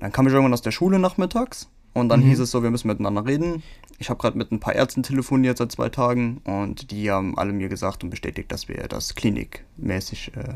Dann 0.00 0.12
kam 0.12 0.26
ich 0.26 0.32
irgendwann 0.32 0.52
aus 0.52 0.62
der 0.62 0.72
Schule 0.72 0.98
nachmittags 0.98 1.68
und 1.94 2.08
dann 2.08 2.20
mhm. 2.20 2.28
hieß 2.28 2.40
es 2.40 2.50
so, 2.50 2.62
wir 2.62 2.70
müssen 2.70 2.88
miteinander 2.88 3.26
reden. 3.26 3.62
Ich 3.98 4.10
habe 4.10 4.20
gerade 4.20 4.38
mit 4.38 4.50
ein 4.50 4.60
paar 4.60 4.74
Ärzten 4.74 5.02
telefoniert 5.02 5.58
seit 5.58 5.72
zwei 5.72 5.88
Tagen 5.88 6.40
und 6.44 6.90
die 6.90 7.10
haben 7.10 7.38
alle 7.38 7.52
mir 7.52 7.68
gesagt 7.68 8.02
und 8.02 8.10
bestätigt, 8.10 8.50
dass 8.50 8.68
wir 8.68 8.88
das 8.88 9.14
klinikmäßig 9.14 10.32
äh, 10.36 10.54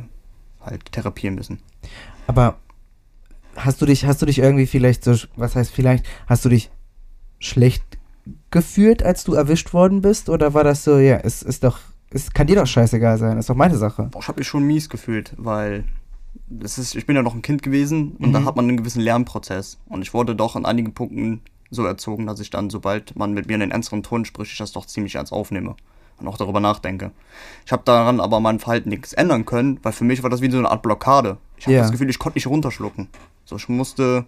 halt 0.61 0.91
therapieren 0.93 1.37
müssen. 1.37 1.61
Aber 2.27 2.59
hast 3.55 3.81
du 3.81 3.87
dich, 3.87 4.07
hast 4.07 4.23
du 4.23 4.27
dich 4.27 4.39
irgendwie 4.39 4.67
vielleicht 4.67 5.05
so, 5.05 5.15
was 5.37 5.57
heißt 5.57 5.71
vielleicht, 5.71 6.07
hast 6.27 6.45
du 6.45 6.49
dich 6.49 6.71
schlecht 7.39 7.85
gefühlt, 8.51 9.03
als 9.03 9.25
du 9.25 9.35
erwischt 9.35 9.73
worden 9.73 10.01
bist? 10.01 10.29
Oder 10.29 10.55
war 10.55 10.65
das 10.65 10.85
so, 10.85 10.99
ja, 10.99 11.17
es 11.17 11.43
ist 11.43 11.65
doch, 11.65 11.79
es 12.11 12.33
kann 12.33 12.47
dir 12.47 12.57
doch 12.57 12.67
scheißegal 12.67 13.19
sein, 13.19 13.39
ist 13.39 13.51
doch 13.51 13.55
meine 13.55 13.77
Sache. 13.77 14.09
Boah, 14.11 14.21
ich 14.21 14.29
habe 14.29 14.41
mich 14.41 14.49
schon 14.49 14.65
mies 14.65 14.89
gefühlt, 14.89 15.35
weil 15.37 15.85
das 16.49 16.79
ist, 16.79 16.95
ich 16.95 17.07
bin 17.07 17.17
ja 17.17 17.23
noch 17.23 17.35
ein 17.35 17.43
Kind 17.43 17.63
gewesen 17.63 18.13
und 18.19 18.29
mhm. 18.29 18.33
da 18.33 18.45
hat 18.45 18.57
man 18.57 18.69
einen 18.69 18.77
gewissen 18.77 19.01
Lernprozess. 19.01 19.79
Und 19.87 20.03
ich 20.03 20.15
wurde 20.15 20.35
doch 20.35 20.57
an 20.57 20.67
einigen 20.67 20.95
Punkten 20.95 21.43
so 21.71 21.85
erzogen, 21.85 22.27
dass 22.27 22.41
ich 22.41 22.51
dann, 22.51 22.71
sobald 22.71 23.17
man 23.17 23.33
mit 23.33 23.49
mir 23.49 23.55
in 23.55 23.61
den 23.61 23.71
ernsteren 23.71 24.03
Ton 24.03 24.25
spricht, 24.25 24.53
ich 24.53 24.59
das 24.59 24.73
doch 24.73 24.87
ziemlich 24.87 25.17
ernst 25.17 25.33
aufnehme 25.33 25.77
und 26.19 26.29
auch 26.29 26.37
darüber 26.37 26.61
nachdenke. 26.61 27.11
Ich 27.65 27.73
habe 27.73 27.83
daran 27.85 28.21
aber 28.21 28.41
mein 28.41 28.59
Verhalten 28.59 28.89
nichts 28.89 29.13
ändern 29.13 29.45
können, 29.45 29.79
weil 29.83 29.93
für 29.93 30.05
mich 30.05 30.23
war 30.23 30.31
das 30.31 30.41
wie 30.41 30.51
so 30.51 30.59
eine 30.59 30.71
Art 30.71 30.83
Blockade. 30.83 31.39
Ich 31.59 31.67
habe 31.67 31.75
yeah. 31.75 31.83
das 31.83 31.93
Gefühl, 31.93 32.09
ich 32.11 32.19
konnte 32.19 32.39
nicht 32.39 32.47
runterschlucken. 32.47 33.09
So, 33.45 33.57
ich 33.57 33.69
musste, 33.69 34.25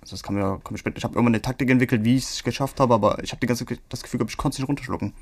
also 0.00 0.14
das 0.14 0.22
kann 0.22 0.34
mir, 0.34 0.60
kann 0.62 0.72
mir 0.72 0.78
später, 0.78 0.98
ich 0.98 1.04
habe 1.04 1.14
irgendwann 1.14 1.34
eine 1.34 1.42
Taktik 1.42 1.70
entwickelt, 1.70 2.04
wie 2.04 2.16
ich 2.16 2.24
es 2.24 2.44
geschafft 2.44 2.80
habe, 2.80 2.94
aber 2.94 3.22
ich 3.22 3.32
habe 3.32 3.46
das 3.46 4.02
Gefühl, 4.02 4.24
ich 4.28 4.36
konnte 4.36 4.54
es 4.54 4.58
nicht 4.60 4.68
runterschlucken. 4.68 5.12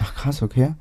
Ach 0.00 0.14
krass, 0.14 0.42
okay. 0.42 0.74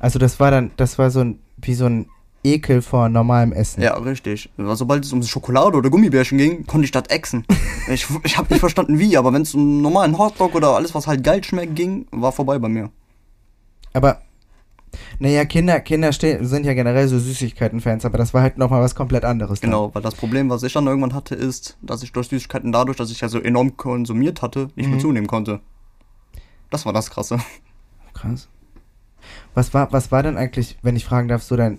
Also 0.00 0.18
das 0.18 0.40
war 0.40 0.50
dann, 0.50 0.72
das 0.76 0.98
war 0.98 1.10
so 1.10 1.20
ein, 1.20 1.38
wie 1.56 1.74
so 1.74 1.86
ein 1.86 2.08
Ekel 2.46 2.80
vor 2.80 3.08
normalem 3.08 3.52
Essen. 3.52 3.82
Ja, 3.82 3.94
richtig. 3.94 4.50
Sobald 4.56 5.04
es 5.04 5.12
um 5.12 5.22
Schokolade 5.22 5.76
oder 5.76 5.90
Gummibärchen 5.90 6.38
ging, 6.38 6.66
konnte 6.66 6.84
ich 6.84 6.92
das 6.92 7.08
exen. 7.08 7.44
ich 7.88 8.06
ich 8.22 8.38
habe 8.38 8.48
nicht 8.52 8.60
verstanden 8.60 8.98
wie, 8.98 9.16
aber 9.16 9.32
wenn 9.32 9.42
es 9.42 9.54
um 9.54 9.82
normalen 9.82 10.16
Hotdog 10.16 10.54
oder 10.54 10.70
alles, 10.70 10.94
was 10.94 11.06
halt 11.06 11.24
geil 11.24 11.42
schmeckt, 11.42 11.74
ging, 11.74 12.06
war 12.12 12.32
vorbei 12.32 12.58
bei 12.58 12.68
mir. 12.68 12.90
Aber, 13.92 14.20
naja, 15.18 15.44
Kinder, 15.44 15.80
Kinder 15.80 16.12
sind 16.12 16.64
ja 16.64 16.74
generell 16.74 17.08
so 17.08 17.18
Süßigkeiten-Fans, 17.18 18.04
aber 18.04 18.18
das 18.18 18.32
war 18.32 18.42
halt 18.42 18.58
nochmal 18.58 18.82
was 18.82 18.94
komplett 18.94 19.24
anderes. 19.24 19.60
Dann. 19.60 19.70
Genau, 19.70 19.94
weil 19.94 20.02
das 20.02 20.14
Problem, 20.14 20.48
was 20.48 20.62
ich 20.62 20.72
dann 20.72 20.86
irgendwann 20.86 21.14
hatte, 21.14 21.34
ist, 21.34 21.76
dass 21.82 22.02
ich 22.02 22.12
durch 22.12 22.28
Süßigkeiten 22.28 22.72
dadurch, 22.72 22.96
dass 22.96 23.10
ich 23.10 23.20
ja 23.20 23.28
so 23.28 23.40
enorm 23.40 23.76
konsumiert 23.76 24.42
hatte, 24.42 24.68
nicht 24.76 24.86
mhm. 24.86 24.92
mehr 24.92 25.00
zunehmen 25.00 25.26
konnte. 25.26 25.60
Das 26.70 26.86
war 26.86 26.92
das 26.92 27.10
Krasse. 27.10 27.38
Krass. 28.14 28.48
Was 29.54 29.74
war, 29.74 29.92
was 29.92 30.12
war 30.12 30.22
denn 30.22 30.36
eigentlich, 30.36 30.78
wenn 30.82 30.96
ich 30.96 31.04
fragen 31.04 31.28
darf, 31.28 31.42
so 31.42 31.56
dein 31.56 31.78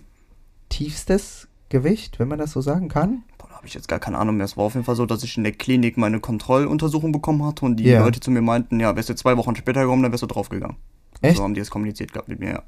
tiefstes 0.69 1.47
Gewicht, 1.69 2.19
wenn 2.19 2.27
man 2.27 2.39
das 2.39 2.51
so 2.51 2.61
sagen 2.61 2.89
kann? 2.89 3.23
Boah, 3.37 3.47
da 3.49 3.55
habe 3.55 3.67
ich 3.67 3.73
jetzt 3.73 3.87
gar 3.87 3.99
keine 3.99 4.17
Ahnung 4.17 4.37
mehr. 4.37 4.45
Es 4.45 4.57
war 4.57 4.65
auf 4.65 4.73
jeden 4.73 4.85
Fall 4.85 4.95
so, 4.95 5.05
dass 5.05 5.23
ich 5.23 5.37
in 5.37 5.43
der 5.43 5.53
Klinik 5.53 5.97
meine 5.97 6.19
Kontrolluntersuchung 6.19 7.11
bekommen 7.11 7.45
hatte 7.45 7.65
und 7.65 7.77
die 7.77 7.85
yeah. 7.85 8.03
Leute 8.03 8.19
zu 8.19 8.31
mir 8.31 8.41
meinten, 8.41 8.79
ja, 8.79 8.95
wärst 8.95 9.09
du 9.09 9.15
zwei 9.15 9.37
Wochen 9.37 9.55
später 9.55 9.81
gekommen, 9.81 10.03
dann 10.03 10.11
wärst 10.11 10.23
du 10.23 10.27
draufgegangen. 10.27 10.77
Echt? 11.21 11.37
So 11.37 11.43
haben 11.43 11.53
die 11.53 11.61
es 11.61 11.69
kommuniziert 11.69 12.13
gehabt 12.13 12.29
mit 12.29 12.39
mir, 12.39 12.49
ja. 12.49 12.63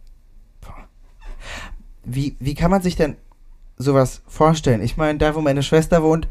wie, 2.04 2.36
wie 2.40 2.56
kann 2.56 2.72
man 2.72 2.82
sich 2.82 2.96
denn 2.96 3.16
sowas 3.78 4.22
vorstellen? 4.28 4.82
Ich 4.82 4.98
meine, 4.98 5.18
da 5.20 5.36
wo 5.36 5.42
meine 5.42 5.64
Schwester 5.64 6.04
wohnt, 6.04 6.28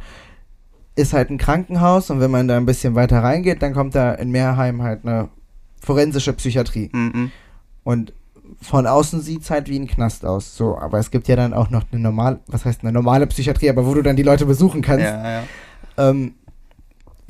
ist 0.97 1.13
halt 1.13 1.31
ein 1.31 1.39
Krankenhaus 1.39 2.11
und 2.11 2.21
wenn 2.21 2.31
man 2.31 2.49
da 2.49 2.57
ein 2.57 2.67
bisschen 2.67 2.95
weiter 2.95 3.23
reingeht, 3.23 3.63
dann 3.63 3.73
kommt 3.73 3.95
da 3.95 4.13
in 4.13 4.31
Meerheim 4.31 4.83
halt 4.83 5.05
eine 5.05 5.29
forensische 5.81 6.33
Psychiatrie. 6.33 6.91
Mhm. 6.93 7.31
Und 7.85 8.13
von 8.61 8.87
außen 8.87 9.21
sieht 9.21 9.43
es 9.43 9.51
halt 9.51 9.69
wie 9.69 9.79
ein 9.79 9.87
Knast 9.87 10.25
aus. 10.25 10.57
So, 10.57 10.79
aber 10.79 10.99
es 10.99 11.11
gibt 11.11 11.29
ja 11.29 11.37
dann 11.37 11.55
auch 11.55 11.71
noch 11.71 11.85
eine 11.91 12.01
normale, 12.01 12.41
was 12.47 12.65
heißt 12.65 12.83
eine 12.83 12.93
normale 12.93 13.27
Psychiatrie, 13.27 13.71
aber 13.71 13.87
wo 13.87 13.95
du 13.95 14.03
dann 14.03 14.17
die 14.17 14.23
Leute 14.23 14.47
besuchen 14.47 14.83
kannst. 14.83 15.05
Ja, 15.05 15.31
ja. 15.31 15.43
Ähm, 15.97 16.35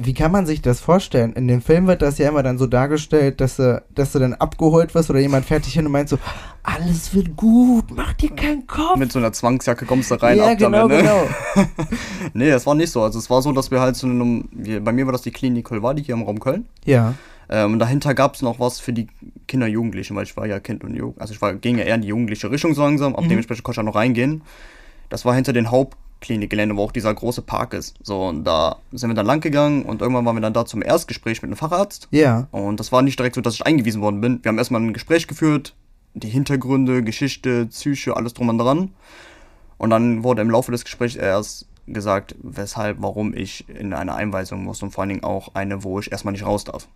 wie 0.00 0.14
kann 0.14 0.30
man 0.30 0.46
sich 0.46 0.62
das 0.62 0.78
vorstellen? 0.78 1.32
In 1.32 1.48
dem 1.48 1.60
Film 1.60 1.88
wird 1.88 2.02
das 2.02 2.18
ja 2.18 2.28
immer 2.28 2.44
dann 2.44 2.56
so 2.56 2.66
dargestellt, 2.66 3.40
dass 3.40 3.56
du, 3.56 3.82
dass 3.92 4.12
du 4.12 4.20
dann 4.20 4.32
abgeholt 4.34 4.94
wirst 4.94 5.10
oder 5.10 5.18
jemand 5.18 5.44
fertig 5.44 5.72
hin 5.72 5.86
und 5.86 5.92
meint 5.92 6.08
so, 6.08 6.20
alles 6.62 7.12
wird 7.14 7.34
gut, 7.34 7.86
mach 7.90 8.12
dir 8.12 8.30
keinen 8.30 8.64
Kopf. 8.68 8.96
Mit 8.96 9.10
so 9.10 9.18
einer 9.18 9.32
Zwangsjacke 9.32 9.86
kommst 9.86 10.12
du 10.12 10.14
rein, 10.14 10.38
ja, 10.38 10.52
ab 10.52 10.58
genau, 10.58 10.86
damit, 10.86 11.02
ne? 11.02 11.02
genau. 11.02 11.68
Nee, 12.32 12.50
das 12.50 12.64
war 12.64 12.76
nicht 12.76 12.92
so. 12.92 13.02
Also 13.02 13.18
es 13.18 13.28
war 13.28 13.42
so, 13.42 13.50
dass 13.50 13.72
wir 13.72 13.80
halt 13.80 13.96
so 13.96 14.06
einem, 14.06 14.48
bei 14.84 14.92
mir 14.92 15.04
war 15.04 15.12
das 15.12 15.22
die 15.22 15.32
Klinik 15.32 15.64
Kolwadi 15.64 16.04
hier 16.04 16.14
im 16.14 16.22
Raum 16.22 16.38
Köln. 16.38 16.66
Ja, 16.84 17.14
Ähm, 17.50 17.74
und 17.74 17.78
dahinter 17.78 18.14
gab 18.14 18.34
es 18.34 18.42
noch 18.42 18.60
was 18.60 18.78
für 18.80 18.92
die 18.92 19.06
Kinder 19.46 19.66
Jugendlichen, 19.66 20.14
weil 20.16 20.24
ich 20.24 20.36
war 20.36 20.46
ja 20.46 20.60
Kind 20.60 20.84
und 20.84 20.94
Jugend. 20.94 21.20
Also 21.20 21.32
ich 21.34 21.40
war, 21.40 21.54
ging 21.54 21.78
ja 21.78 21.84
eher 21.84 21.94
in 21.94 22.02
die 22.02 22.08
jugendliche 22.08 22.50
Richtung 22.50 22.74
so 22.74 22.82
langsam, 22.82 23.14
aber 23.14 23.24
Mhm. 23.24 23.28
dementsprechend 23.30 23.64
konnte 23.64 23.80
ich 23.80 23.82
auch 23.82 23.92
noch 23.92 23.94
reingehen. 23.98 24.42
Das 25.08 25.24
war 25.24 25.34
hinter 25.34 25.52
den 25.54 25.70
Hauptklinikgelände, 25.70 26.76
wo 26.76 26.82
auch 26.84 26.92
dieser 26.92 27.14
große 27.14 27.42
Park 27.42 27.72
ist. 27.74 27.96
So, 28.02 28.26
und 28.26 28.44
da 28.44 28.76
sind 28.92 29.08
wir 29.08 29.14
dann 29.14 29.24
lang 29.26 29.40
gegangen 29.40 29.84
und 29.84 30.02
irgendwann 30.02 30.24
waren 30.26 30.36
wir 30.36 30.40
dann 30.42 30.52
da 30.52 30.66
zum 30.66 30.82
Erstgespräch 30.82 31.40
mit 31.42 31.48
einem 31.48 31.56
Facharzt. 31.56 32.08
ja, 32.10 32.46
Und 32.50 32.78
das 32.80 32.92
war 32.92 33.00
nicht 33.02 33.18
direkt 33.18 33.34
so, 33.36 33.40
dass 33.40 33.54
ich 33.54 33.64
eingewiesen 33.64 34.02
worden 34.02 34.20
bin. 34.20 34.40
Wir 34.42 34.50
haben 34.50 34.58
erstmal 34.58 34.82
ein 34.82 34.92
Gespräch 34.92 35.26
geführt, 35.26 35.74
die 36.14 36.28
Hintergründe, 36.28 37.02
Geschichte, 37.02 37.66
Psyche, 37.66 38.16
alles 38.16 38.34
drum 38.34 38.48
und 38.50 38.58
dran. 38.58 38.90
Und 39.78 39.90
dann 39.90 40.24
wurde 40.24 40.42
im 40.42 40.50
Laufe 40.50 40.72
des 40.72 40.84
Gesprächs 40.84 41.14
erst 41.16 41.66
gesagt, 41.86 42.34
weshalb, 42.42 42.98
warum 43.00 43.32
ich 43.34 43.66
in 43.68 43.94
eine 43.94 44.14
Einweisung 44.14 44.64
muss 44.64 44.82
und 44.82 44.90
vor 44.90 45.02
allen 45.02 45.08
Dingen 45.10 45.24
auch 45.24 45.54
eine, 45.54 45.84
wo 45.84 46.00
ich 46.00 46.10
erstmal 46.12 46.32
nicht 46.32 46.44
raus 46.44 46.64
darf. 46.64 46.86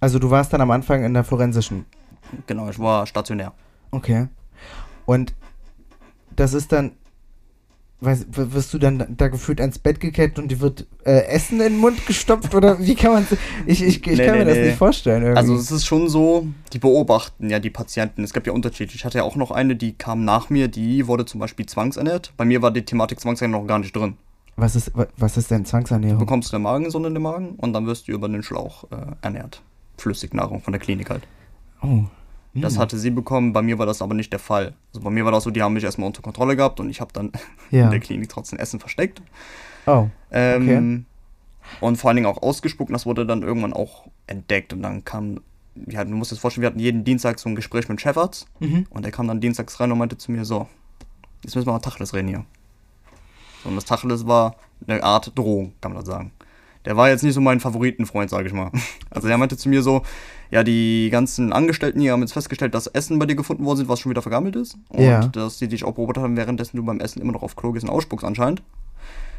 Also 0.00 0.18
du 0.18 0.30
warst 0.30 0.52
dann 0.52 0.60
am 0.60 0.70
Anfang 0.70 1.04
in 1.04 1.14
der 1.14 1.24
forensischen. 1.24 1.86
Genau, 2.46 2.68
ich 2.68 2.78
war 2.78 3.06
stationär. 3.06 3.52
Okay. 3.90 4.28
Und 5.06 5.34
das 6.34 6.52
ist 6.54 6.72
dann, 6.72 6.92
weiß, 8.00 8.26
wirst 8.30 8.74
du 8.74 8.78
dann 8.78 9.14
da 9.16 9.28
gefühlt 9.28 9.60
ans 9.60 9.78
Bett 9.78 10.00
gekettet 10.00 10.38
und 10.38 10.48
dir 10.50 10.60
wird 10.60 10.86
äh, 11.04 11.26
Essen 11.26 11.60
in 11.60 11.74
den 11.74 11.78
Mund 11.78 12.04
gestopft 12.06 12.54
oder 12.54 12.78
wie 12.80 12.94
kann 12.94 13.12
man 13.12 13.26
ich, 13.66 13.82
ich, 13.82 14.06
ich 14.06 14.18
Nee, 14.18 14.26
kann 14.26 14.38
mir 14.38 14.44
nee, 14.44 14.50
das 14.50 14.58
nee. 14.58 14.66
nicht 14.66 14.78
vorstellen. 14.78 15.22
Irgendwie. 15.22 15.38
Also 15.38 15.54
es 15.54 15.70
ist 15.70 15.86
schon 15.86 16.08
so, 16.08 16.46
die 16.72 16.78
beobachten 16.78 17.50
ja 17.50 17.58
die 17.60 17.70
Patienten. 17.70 18.24
Es 18.24 18.32
gibt 18.32 18.46
ja 18.46 18.52
Unterschiede. 18.52 18.92
Ich 18.94 19.04
hatte 19.04 19.18
ja 19.18 19.24
auch 19.24 19.36
noch 19.36 19.50
eine, 19.50 19.76
die 19.76 19.92
kam 19.92 20.24
nach 20.24 20.50
mir, 20.50 20.68
die 20.68 21.06
wurde 21.06 21.24
zum 21.24 21.40
Beispiel 21.40 21.66
zwangsernährt. 21.66 22.32
Bei 22.36 22.44
mir 22.44 22.62
war 22.62 22.70
die 22.72 22.84
Thematik 22.84 23.20
Zwangsernährung 23.20 23.64
noch 23.64 23.68
gar 23.68 23.78
nicht 23.78 23.94
drin. 23.94 24.16
was 24.56 24.74
ist 24.76 24.96
wa- 24.96 25.06
was 25.16 25.36
ist 25.36 25.50
denn 25.50 25.62
Du 25.64 25.68
Zwangsernährung? 25.70 26.18
bekommst 26.18 26.52
eine 26.52 26.62
Magensonde 26.62 27.08
in 27.08 27.14
den 27.14 27.22
Magen 27.22 27.50
und 27.56 27.72
dann 27.74 27.86
wirst 27.86 28.08
du 28.08 28.12
über 28.12 28.28
den 28.28 28.42
Schlauch 28.42 28.84
äh, 28.90 28.96
ernährt. 29.22 29.62
Flüssignahrung 29.98 30.60
von 30.60 30.72
der 30.72 30.80
Klinik 30.80 31.10
halt. 31.10 31.26
Oh. 31.82 32.04
Das 32.56 32.78
hatte 32.78 32.96
sie 32.98 33.10
bekommen, 33.10 33.52
bei 33.52 33.62
mir 33.62 33.78
war 33.80 33.86
das 33.86 34.00
aber 34.00 34.14
nicht 34.14 34.32
der 34.32 34.38
Fall. 34.38 34.74
Also 34.92 35.00
bei 35.00 35.10
mir 35.10 35.24
war 35.24 35.32
das 35.32 35.42
so, 35.42 35.50
die 35.50 35.60
haben 35.60 35.72
mich 35.74 35.82
erstmal 35.82 36.06
unter 36.06 36.22
Kontrolle 36.22 36.54
gehabt 36.54 36.78
und 36.78 36.88
ich 36.88 37.00
habe 37.00 37.12
dann 37.12 37.32
Ja. 37.72 37.86
in 37.86 37.90
der 37.90 37.98
Klinik 38.00 38.28
trotzdem 38.28 38.60
Essen 38.60 38.78
versteckt. 38.78 39.22
Oh. 39.86 40.08
Ähm, 40.30 41.04
Und 41.80 41.96
vor 41.96 42.10
allen 42.10 42.16
Dingen 42.16 42.26
auch 42.28 42.40
ausgespuckt 42.42 42.90
und 42.90 42.92
das 42.92 43.06
wurde 43.06 43.26
dann 43.26 43.42
irgendwann 43.42 43.72
auch 43.72 44.06
entdeckt 44.28 44.72
und 44.72 44.82
dann 44.82 45.04
kam, 45.04 45.40
ja, 45.88 46.04
du 46.04 46.12
musst 46.14 46.30
dir 46.30 46.36
das 46.36 46.40
vorstellen, 46.40 46.62
wir 46.62 46.68
hatten 46.68 46.78
jeden 46.78 47.02
Dienstag 47.04 47.40
so 47.40 47.48
ein 47.48 47.56
Gespräch 47.56 47.88
mit 47.88 48.00
Chefarzt 48.00 48.46
Mhm. 48.60 48.86
und 48.90 49.04
der 49.04 49.10
kam 49.10 49.26
dann 49.26 49.40
dienstags 49.40 49.80
rein 49.80 49.90
und 49.90 49.98
meinte 49.98 50.16
zu 50.16 50.30
mir 50.30 50.44
so, 50.44 50.68
jetzt 51.42 51.56
müssen 51.56 51.66
wir 51.66 51.72
mal 51.72 51.80
Tacheles 51.80 52.14
reden 52.14 52.28
hier. 52.28 52.44
So, 53.64 53.68
Und 53.70 53.74
das 53.76 53.84
Tacheles 53.84 54.26
war 54.28 54.54
eine 54.86 55.02
Art 55.02 55.36
Drohung, 55.36 55.72
kann 55.80 55.92
man 55.92 56.02
das 56.04 56.08
sagen. 56.08 56.30
Der 56.84 56.96
war 56.96 57.08
jetzt 57.08 57.22
nicht 57.22 57.34
so 57.34 57.40
mein 57.40 57.60
Favoritenfreund, 57.60 58.30
sage 58.30 58.46
ich 58.46 58.52
mal. 58.52 58.70
Also 59.10 59.28
er 59.28 59.38
meinte 59.38 59.56
zu 59.56 59.68
mir 59.68 59.82
so, 59.82 60.02
ja, 60.50 60.64
die 60.64 61.08
ganzen 61.10 61.52
Angestellten 61.52 62.00
hier 62.00 62.12
haben 62.12 62.20
jetzt 62.20 62.32
festgestellt, 62.32 62.74
dass 62.74 62.88
Essen 62.88 63.18
bei 63.18 63.26
dir 63.26 63.36
gefunden 63.36 63.64
worden 63.64 63.78
sind, 63.78 63.88
was 63.88 64.00
schon 64.00 64.10
wieder 64.10 64.22
vergammelt 64.22 64.56
ist. 64.56 64.76
Und 64.88 65.02
Ja. 65.04 65.26
dass 65.28 65.58
die 65.58 65.68
dich 65.68 65.84
auch 65.84 65.92
beobachtet 65.94 66.22
haben, 66.24 66.36
währenddessen 66.36 66.76
du 66.76 66.84
beim 66.84 67.00
Essen 67.00 67.22
immer 67.22 67.32
noch 67.32 67.42
auf 67.42 67.54
Klo 67.56 67.72
gehst 67.72 67.84
und 67.84 67.90
ausspuckst 67.90 68.24
anscheinend. 68.24 68.62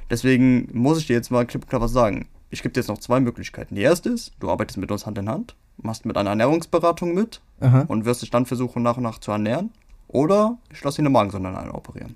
Deswegen 0.09 0.69
muss 0.73 0.99
ich 0.99 1.07
dir 1.07 1.13
jetzt 1.13 1.31
mal 1.31 1.45
klipp 1.45 1.63
und 1.63 1.69
klar 1.69 1.81
was 1.81 1.91
sagen. 1.91 2.27
Ich 2.49 2.61
gebe 2.61 2.73
dir 2.73 2.79
jetzt 2.81 2.87
noch 2.87 2.99
zwei 2.99 3.19
Möglichkeiten. 3.19 3.75
Die 3.75 3.81
erste 3.81 4.09
ist, 4.09 4.31
du 4.39 4.49
arbeitest 4.49 4.77
mit 4.77 4.91
uns 4.91 5.05
Hand 5.05 5.17
in 5.17 5.29
Hand, 5.29 5.55
machst 5.77 6.05
mit 6.05 6.15
einer 6.15 6.29
Ernährungsberatung 6.29 7.13
mit 7.13 7.41
Aha. 7.59 7.85
und 7.87 8.05
wirst 8.05 8.21
dich 8.21 8.29
dann 8.29 8.45
versuchen, 8.45 8.81
nach 8.83 8.97
und 8.97 9.03
nach 9.03 9.19
zu 9.19 9.31
ernähren. 9.31 9.71
Oder 10.07 10.57
ich 10.71 10.83
lasse 10.83 10.97
dir 10.97 11.01
eine 11.01 11.09
Magensonde 11.09 11.49
operieren. 11.73 12.15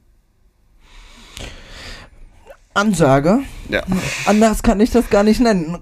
Ansage. 2.80 3.40
Ja. 3.70 3.84
Anders 4.26 4.64
kann 4.64 4.80
ich 4.80 4.92
das 4.92 5.10
gar 5.10 5.24
nicht 5.24 5.40
nennen. 5.40 5.78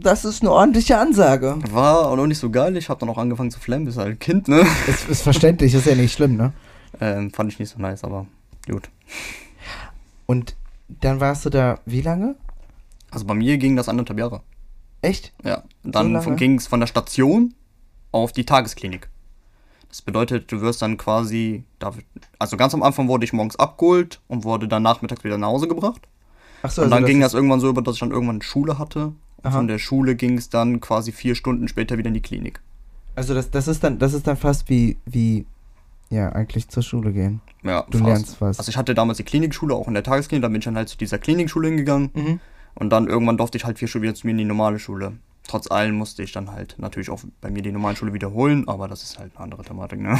Das 0.00 0.24
ist 0.24 0.42
eine 0.42 0.52
ordentliche 0.52 0.98
Ansage. 0.98 1.58
War 1.70 2.08
auch 2.08 2.16
noch 2.16 2.26
nicht 2.26 2.38
so 2.38 2.50
geil. 2.50 2.76
Ich 2.76 2.88
habe 2.88 3.00
dann 3.00 3.08
auch 3.08 3.18
angefangen 3.18 3.50
zu 3.50 3.58
flammen, 3.58 3.86
bist 3.86 3.98
halt 3.98 4.08
ein 4.08 4.18
Kind, 4.18 4.48
ne? 4.48 4.64
Ist, 4.86 5.08
ist 5.08 5.22
verständlich, 5.22 5.74
ist 5.74 5.86
ja 5.86 5.94
nicht 5.94 6.12
schlimm, 6.12 6.36
ne? 6.36 6.52
Ähm, 7.00 7.32
fand 7.32 7.52
ich 7.52 7.58
nicht 7.58 7.70
so 7.70 7.80
nice, 7.80 8.04
aber 8.04 8.26
gut. 8.68 8.88
Und 10.26 10.54
dann 10.88 11.20
warst 11.20 11.44
du 11.44 11.50
da 11.50 11.80
wie 11.86 12.02
lange? 12.02 12.36
Also 13.10 13.26
bei 13.26 13.34
mir 13.34 13.58
ging 13.58 13.76
das 13.76 13.88
anderthalb 13.88 14.18
Jahre. 14.18 14.42
Echt? 15.02 15.32
Ja. 15.44 15.62
Dann 15.82 16.12
lange? 16.12 16.36
ging 16.36 16.56
es 16.56 16.66
von 16.66 16.80
der 16.80 16.86
Station 16.86 17.54
auf 18.12 18.32
die 18.32 18.44
Tagesklinik. 18.44 19.08
Das 19.88 20.02
bedeutet, 20.02 20.50
du 20.50 20.60
wirst 20.60 20.82
dann 20.82 20.96
quasi, 20.96 21.62
also 22.38 22.56
ganz 22.56 22.74
am 22.74 22.82
Anfang 22.82 23.06
wurde 23.06 23.24
ich 23.24 23.32
morgens 23.32 23.56
abgeholt 23.56 24.20
und 24.26 24.42
wurde 24.42 24.66
dann 24.66 24.82
nachmittags 24.82 25.22
wieder 25.22 25.38
nach 25.38 25.48
Hause 25.48 25.68
gebracht. 25.68 26.08
Achso, 26.64 26.82
und 26.82 26.90
dann 26.90 27.02
das 27.02 27.10
ging 27.10 27.20
das 27.20 27.34
irgendwann 27.34 27.60
so 27.60 27.68
über, 27.68 27.82
dass 27.82 27.96
ich 27.96 28.00
dann 28.00 28.10
irgendwann 28.10 28.40
Schule 28.40 28.78
hatte. 28.78 29.08
Und 29.08 29.16
Aha. 29.42 29.50
von 29.50 29.68
der 29.68 29.78
Schule 29.78 30.16
ging 30.16 30.38
es 30.38 30.48
dann 30.48 30.80
quasi 30.80 31.12
vier 31.12 31.34
Stunden 31.34 31.68
später 31.68 31.98
wieder 31.98 32.08
in 32.08 32.14
die 32.14 32.22
Klinik. 32.22 32.62
Also 33.14 33.34
das, 33.34 33.50
das 33.50 33.68
ist 33.68 33.84
dann, 33.84 33.98
das 33.98 34.14
ist 34.14 34.26
dann 34.26 34.38
fast 34.38 34.70
wie, 34.70 34.96
wie, 35.04 35.44
ja, 36.08 36.30
eigentlich 36.30 36.68
zur 36.68 36.82
Schule 36.82 37.12
gehen. 37.12 37.42
Ja, 37.62 37.84
Du 37.90 37.98
lernst 37.98 38.40
was. 38.40 38.58
Also 38.58 38.70
ich 38.70 38.78
hatte 38.78 38.94
damals 38.94 39.18
die 39.18 39.24
Klinikschule, 39.24 39.74
auch 39.74 39.88
in 39.88 39.94
der 39.94 40.02
Tagesklinik, 40.02 40.40
dann 40.40 40.52
bin 40.52 40.60
ich 40.60 40.64
dann 40.64 40.76
halt 40.76 40.88
zu 40.88 40.96
dieser 40.96 41.18
Klinikschule 41.18 41.68
hingegangen. 41.68 42.10
Mhm. 42.14 42.40
Und 42.76 42.90
dann 42.90 43.08
irgendwann 43.08 43.36
durfte 43.36 43.58
ich 43.58 43.66
halt 43.66 43.78
vier 43.78 43.86
Stunden 43.86 44.04
wieder 44.04 44.14
zu 44.14 44.26
mir 44.26 44.30
in 44.30 44.38
die 44.38 44.44
normale 44.46 44.78
Schule. 44.78 45.12
Trotz 45.46 45.70
allem 45.70 45.96
musste 45.96 46.22
ich 46.22 46.32
dann 46.32 46.50
halt 46.50 46.76
natürlich 46.78 47.10
auch 47.10 47.20
bei 47.42 47.50
mir 47.50 47.60
die 47.60 47.72
normale 47.72 47.96
Schule 47.96 48.14
wiederholen, 48.14 48.66
aber 48.68 48.88
das 48.88 49.02
ist 49.02 49.18
halt 49.18 49.32
eine 49.36 49.44
andere 49.44 49.62
Thematik, 49.64 50.00
ne? 50.00 50.18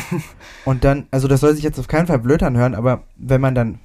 Und 0.67 0.85
dann, 0.85 1.07
also 1.11 1.27
das 1.27 1.41
soll 1.41 1.55
sich 1.55 1.65
jetzt 1.65 1.79
auf 1.79 1.89
keinen 1.89 2.07
Fall 2.07 2.19
blöd 2.19 2.43
anhören, 2.43 2.75
aber 2.75 3.05
wenn 3.17 3.41
man 3.41 3.55
dann 3.55 3.79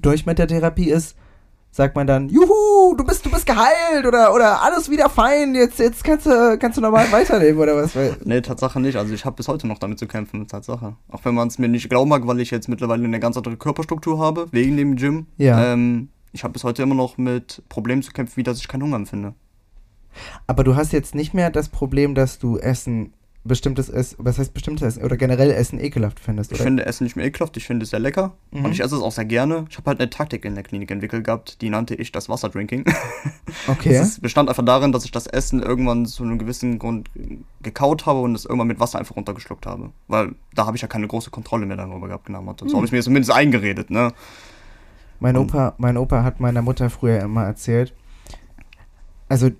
durch 0.00 0.26
mit 0.26 0.38
der 0.38 0.46
Therapie 0.46 0.88
ist, 0.90 1.16
sagt 1.74 1.96
man 1.96 2.06
dann, 2.06 2.28
juhu, 2.28 2.94
du 2.96 3.02
bist, 3.04 3.26
du 3.26 3.30
bist 3.32 3.46
geheilt 3.46 4.06
oder, 4.06 4.32
oder 4.32 4.62
alles 4.62 4.88
wieder 4.88 5.10
fein, 5.10 5.56
jetzt, 5.56 5.80
jetzt 5.80 6.04
kannst 6.04 6.24
du, 6.24 6.56
kannst 6.56 6.78
du 6.78 6.80
normal 6.80 7.10
weiterleben 7.10 7.60
oder 7.60 7.74
was? 7.74 7.96
Nee, 8.24 8.42
Tatsache 8.42 8.78
nicht. 8.78 8.96
Also 8.96 9.12
ich 9.12 9.24
habe 9.24 9.34
bis 9.34 9.48
heute 9.48 9.66
noch 9.66 9.80
damit 9.80 9.98
zu 9.98 10.06
kämpfen, 10.06 10.46
Tatsache. 10.46 10.94
Auch 11.10 11.24
wenn 11.24 11.34
man 11.34 11.48
es 11.48 11.58
mir 11.58 11.66
nicht 11.66 11.88
glauben 11.88 12.10
mag, 12.10 12.28
weil 12.28 12.38
ich 12.38 12.52
jetzt 12.52 12.68
mittlerweile 12.68 13.02
eine 13.02 13.18
ganz 13.18 13.36
andere 13.36 13.56
Körperstruktur 13.56 14.20
habe, 14.20 14.46
wegen 14.52 14.76
dem 14.76 14.94
Gym. 14.94 15.26
Ja. 15.36 15.72
Ähm, 15.72 16.10
ich 16.30 16.44
habe 16.44 16.52
bis 16.52 16.62
heute 16.62 16.84
immer 16.84 16.94
noch 16.94 17.18
mit 17.18 17.64
Problemen 17.68 18.02
zu 18.02 18.12
kämpfen, 18.12 18.36
wie 18.36 18.44
dass 18.44 18.58
ich 18.58 18.68
keinen 18.68 18.84
Hunger 18.84 18.96
empfinde. 18.96 19.34
aber 20.46 20.62
du 20.62 20.76
hast 20.76 20.92
jetzt 20.92 21.16
nicht 21.16 21.34
mehr 21.34 21.50
das 21.50 21.70
Problem, 21.70 22.14
dass 22.14 22.38
du 22.38 22.56
Essen, 22.56 23.14
bestimmtes 23.46 23.90
Essen, 23.90 24.16
was 24.20 24.38
heißt 24.38 24.54
bestimmtes 24.54 24.86
Essen 24.88 25.04
oder 25.04 25.16
generell 25.18 25.50
Essen 25.50 25.78
ekelhaft 25.78 26.18
findest, 26.18 26.50
Ich 26.52 26.56
oder? 26.58 26.64
finde 26.64 26.86
Essen 26.86 27.04
nicht 27.04 27.14
mehr 27.14 27.26
ekelhaft, 27.26 27.56
ich 27.58 27.66
finde 27.66 27.84
es 27.84 27.90
sehr 27.90 28.00
lecker. 28.00 28.34
Mhm. 28.52 28.64
Und 28.64 28.72
ich 28.72 28.80
esse 28.80 28.96
es 28.96 29.02
auch 29.02 29.12
sehr 29.12 29.26
gerne. 29.26 29.66
Ich 29.68 29.76
habe 29.76 29.90
halt 29.90 30.00
eine 30.00 30.08
Taktik 30.08 30.44
in 30.46 30.54
der 30.54 30.64
Klinik 30.64 30.90
entwickelt 30.90 31.24
gehabt, 31.24 31.60
die 31.60 31.68
nannte 31.68 31.94
ich 31.94 32.10
das 32.10 32.28
Wasserdrinking. 32.30 32.84
okay. 33.68 33.94
Es 33.96 34.18
bestand 34.18 34.48
einfach 34.48 34.64
darin, 34.64 34.92
dass 34.92 35.04
ich 35.04 35.10
das 35.10 35.26
Essen 35.26 35.62
irgendwann 35.62 36.06
zu 36.06 36.22
einem 36.22 36.38
gewissen 36.38 36.78
Grund 36.78 37.10
gekaut 37.62 38.06
habe 38.06 38.20
und 38.20 38.34
es 38.34 38.46
irgendwann 38.46 38.68
mit 38.68 38.80
Wasser 38.80 38.98
einfach 38.98 39.16
runtergeschluckt 39.16 39.66
habe. 39.66 39.90
Weil 40.08 40.34
da 40.54 40.64
habe 40.66 40.76
ich 40.76 40.82
ja 40.82 40.88
keine 40.88 41.06
große 41.06 41.30
Kontrolle 41.30 41.66
mehr 41.66 41.76
darüber 41.76 42.06
gehabt. 42.08 42.26
Genau. 42.26 42.40
So 42.64 42.76
habe 42.76 42.86
ich 42.86 42.92
mir 42.92 43.02
zumindest 43.02 43.30
eingeredet, 43.32 43.90
ne? 43.90 44.12
Mein 45.20 45.36
Und- 45.36 45.50
Opa, 45.50 45.74
mein 45.76 45.96
Opa 45.98 46.22
hat 46.22 46.40
meiner 46.40 46.62
Mutter 46.62 46.88
früher 46.88 47.20
immer 47.20 47.44
erzählt. 47.44 47.94
Also 49.28 49.50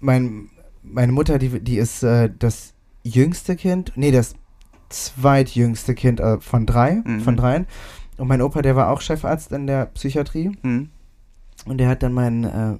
mein, 0.00 0.50
meine 0.82 1.12
Mutter, 1.12 1.38
die, 1.38 1.60
die 1.60 1.78
ist 1.78 2.02
äh, 2.02 2.30
das 2.36 2.74
jüngste 3.08 3.56
Kind, 3.56 3.92
nee, 3.96 4.10
das 4.10 4.34
zweitjüngste 4.88 5.94
Kind 5.94 6.20
äh, 6.20 6.40
von 6.40 6.66
drei, 6.66 7.02
Mhm. 7.04 7.20
von 7.20 7.36
dreien. 7.36 7.66
Und 8.16 8.28
mein 8.28 8.42
Opa, 8.42 8.62
der 8.62 8.74
war 8.76 8.90
auch 8.90 9.00
Chefarzt 9.00 9.52
in 9.52 9.66
der 9.66 9.86
Psychiatrie. 9.86 10.56
Hm. 10.62 10.88
Und 11.66 11.78
der 11.78 11.88
hat 11.88 12.02
dann 12.02 12.12
mein, 12.12 12.44
äh, 12.44 12.78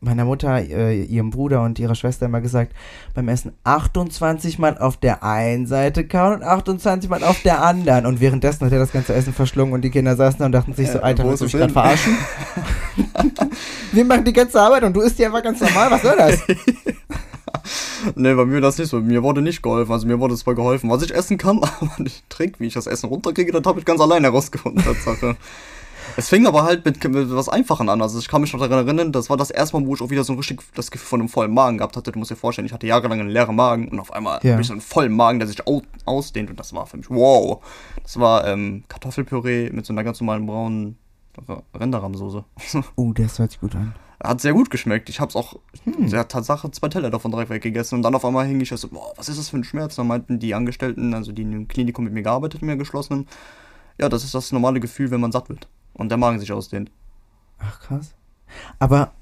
meiner 0.00 0.24
Mutter, 0.24 0.58
äh, 0.60 1.02
ihrem 1.02 1.30
Bruder 1.30 1.62
und 1.62 1.78
ihrer 1.78 1.94
Schwester 1.94 2.26
immer 2.26 2.40
gesagt, 2.40 2.72
beim 3.14 3.28
Essen 3.28 3.52
28 3.64 4.58
Mal 4.58 4.76
auf 4.78 4.96
der 4.96 5.22
einen 5.24 5.66
Seite 5.66 6.06
kauen 6.06 6.34
und 6.34 6.42
28 6.42 7.08
Mal 7.10 7.24
auf 7.24 7.40
der 7.42 7.62
anderen. 7.64 8.06
Und 8.06 8.20
währenddessen 8.20 8.64
hat 8.66 8.72
er 8.72 8.78
das 8.80 8.92
ganze 8.92 9.14
Essen 9.14 9.32
verschlungen 9.32 9.72
und 9.74 9.82
die 9.82 9.90
Kinder 9.90 10.14
saßen 10.14 10.38
da 10.40 10.46
und 10.46 10.52
dachten 10.52 10.74
sich 10.74 10.88
so, 10.88 10.98
Ja, 10.98 11.04
Alter, 11.04 11.24
willst 11.24 11.40
du 11.40 11.44
mich 11.46 11.52
gerade 11.54 11.72
verarschen? 11.72 12.16
Wir 13.92 14.04
machen 14.04 14.24
die 14.24 14.32
ganze 14.32 14.60
Arbeit 14.60 14.84
und 14.84 14.94
du 14.94 15.00
isst 15.00 15.18
die 15.18 15.26
einfach 15.26 15.42
ganz 15.42 15.60
normal, 15.60 15.90
was 15.90 16.02
soll 16.02 16.16
das? 16.16 16.38
nee, 18.14 18.34
bei 18.34 18.44
mir 18.44 18.60
das 18.60 18.78
nicht 18.78 18.88
so. 18.90 19.00
Mir 19.00 19.22
wurde 19.22 19.42
nicht 19.42 19.62
geholfen. 19.62 19.92
Also 19.92 20.06
mir 20.06 20.18
wurde 20.20 20.36
zwar 20.36 20.54
geholfen, 20.54 20.90
was 20.90 21.02
ich 21.02 21.14
essen 21.14 21.38
kann, 21.38 21.58
aber 21.62 21.90
nicht 21.98 22.28
Trick, 22.30 22.60
wie 22.60 22.66
ich 22.66 22.74
das 22.74 22.86
Essen 22.86 23.06
runterkriege, 23.08 23.52
das 23.52 23.62
habe 23.64 23.78
ich 23.78 23.84
ganz 23.84 24.00
allein 24.00 24.22
herausgefunden, 24.24 24.82
Tatsache. 24.82 25.36
Es 26.14 26.28
fing 26.28 26.46
aber 26.46 26.64
halt 26.64 26.84
mit, 26.84 27.02
mit 27.08 27.30
was 27.34 27.48
Einfachen 27.48 27.88
an. 27.88 28.02
Also 28.02 28.18
ich 28.18 28.28
kann 28.28 28.42
mich 28.42 28.52
noch 28.52 28.60
daran 28.60 28.84
erinnern, 28.86 29.12
das 29.12 29.30
war 29.30 29.38
das 29.38 29.50
erste 29.50 29.78
Mal, 29.80 29.86
wo 29.86 29.94
ich 29.94 30.02
auch 30.02 30.10
wieder 30.10 30.24
so 30.24 30.32
ein 30.34 30.36
richtig 30.36 30.60
das 30.74 30.90
Gefühl 30.90 31.06
von 31.06 31.20
einem 31.20 31.28
vollen 31.30 31.54
Magen 31.54 31.78
gehabt 31.78 31.96
hatte. 31.96 32.12
Du 32.12 32.18
musst 32.18 32.30
dir 32.30 32.36
vorstellen, 32.36 32.66
ich 32.66 32.72
hatte 32.72 32.86
jahrelang 32.86 33.20
einen 33.20 33.30
leeren 33.30 33.56
Magen 33.56 33.88
und 33.88 33.98
auf 33.98 34.12
einmal 34.12 34.38
Ja. 34.42 34.52
habe 34.52 34.60
ich 34.60 34.66
so 34.66 34.74
einen 34.74 34.82
vollen 34.82 35.12
Magen, 35.12 35.38
der 35.38 35.48
sich 35.48 35.66
au 35.66 35.80
ausdehnt 36.04 36.50
und 36.50 36.60
das 36.60 36.74
war 36.74 36.84
für 36.86 36.98
mich 36.98 37.08
wow. 37.08 37.62
Das 38.02 38.18
war 38.20 38.46
ähm, 38.46 38.82
Kartoffelpüree 38.88 39.70
mit 39.70 39.86
so 39.86 39.94
einer 39.94 40.04
ganz 40.04 40.20
normalen 40.20 40.44
braunen 40.44 40.98
R- 41.48 41.62
Rinderrahmsoße. 41.78 42.44
Uh, 42.96 43.12
das 43.14 43.38
hört 43.38 43.52
sich 43.52 43.60
gut 43.60 43.74
an. 43.74 43.94
Hat 44.22 44.40
sehr 44.40 44.52
gut 44.52 44.70
geschmeckt. 44.70 45.08
Ich 45.08 45.18
hab's 45.20 45.34
auch, 45.34 45.56
der 45.84 46.28
Tatsache, 46.28 46.70
zwei 46.70 46.88
Teller 46.88 47.10
davon 47.10 47.30
direkt 47.32 47.50
weggegessen. 47.50 47.96
Und 47.96 48.02
dann 48.02 48.14
auf 48.14 48.24
einmal 48.24 48.46
hing 48.46 48.60
ich 48.60 48.68
so, 48.70 48.88
boah, 48.88 49.12
was 49.16 49.28
ist 49.28 49.38
das 49.38 49.48
für 49.48 49.56
ein 49.56 49.64
Schmerz? 49.64 49.96
Dann 49.96 50.06
meinten 50.06 50.38
die 50.38 50.54
Angestellten, 50.54 51.12
also 51.14 51.32
die 51.32 51.42
in 51.42 51.50
dem 51.50 51.68
Klinikum 51.68 52.04
mit 52.04 52.12
mir 52.12 52.22
gearbeitet, 52.22 52.62
in 52.62 52.66
mir 52.68 52.76
geschlossenen, 52.76 53.26
ja, 53.98 54.08
das 54.08 54.22
ist 54.24 54.34
das 54.34 54.52
normale 54.52 54.78
Gefühl, 54.80 55.10
wenn 55.10 55.20
man 55.20 55.32
satt 55.32 55.48
wird. 55.48 55.66
Und 55.94 56.08
der 56.10 56.18
Magen 56.18 56.38
sich 56.38 56.52
ausdehnt. 56.52 56.90
Ach, 57.58 57.80
krass. 57.80 58.14
Aber 58.78 59.12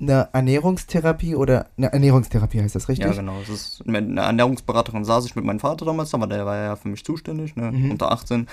eine 0.00 0.28
Ernährungstherapie 0.32 1.34
oder 1.36 1.66
eine 1.76 1.92
Ernährungstherapie 1.92 2.60
heißt 2.62 2.74
das 2.74 2.88
richtig? 2.88 3.06
Ja, 3.06 3.12
genau. 3.14 3.40
Es 3.40 3.48
ist 3.48 3.86
mit 3.86 4.04
einer 4.08 4.22
Ernährungsberaterin 4.22 5.04
saß 5.04 5.24
ich 5.26 5.36
mit 5.36 5.44
meinem 5.44 5.60
Vater 5.60 5.84
damals, 5.84 6.12
aber 6.14 6.26
der 6.26 6.44
war 6.46 6.56
ja 6.56 6.76
für 6.76 6.88
mich 6.88 7.04
zuständig, 7.04 7.56
ne, 7.56 7.70
Mhm. 7.72 7.92
unter 7.92 8.12
18. 8.12 8.46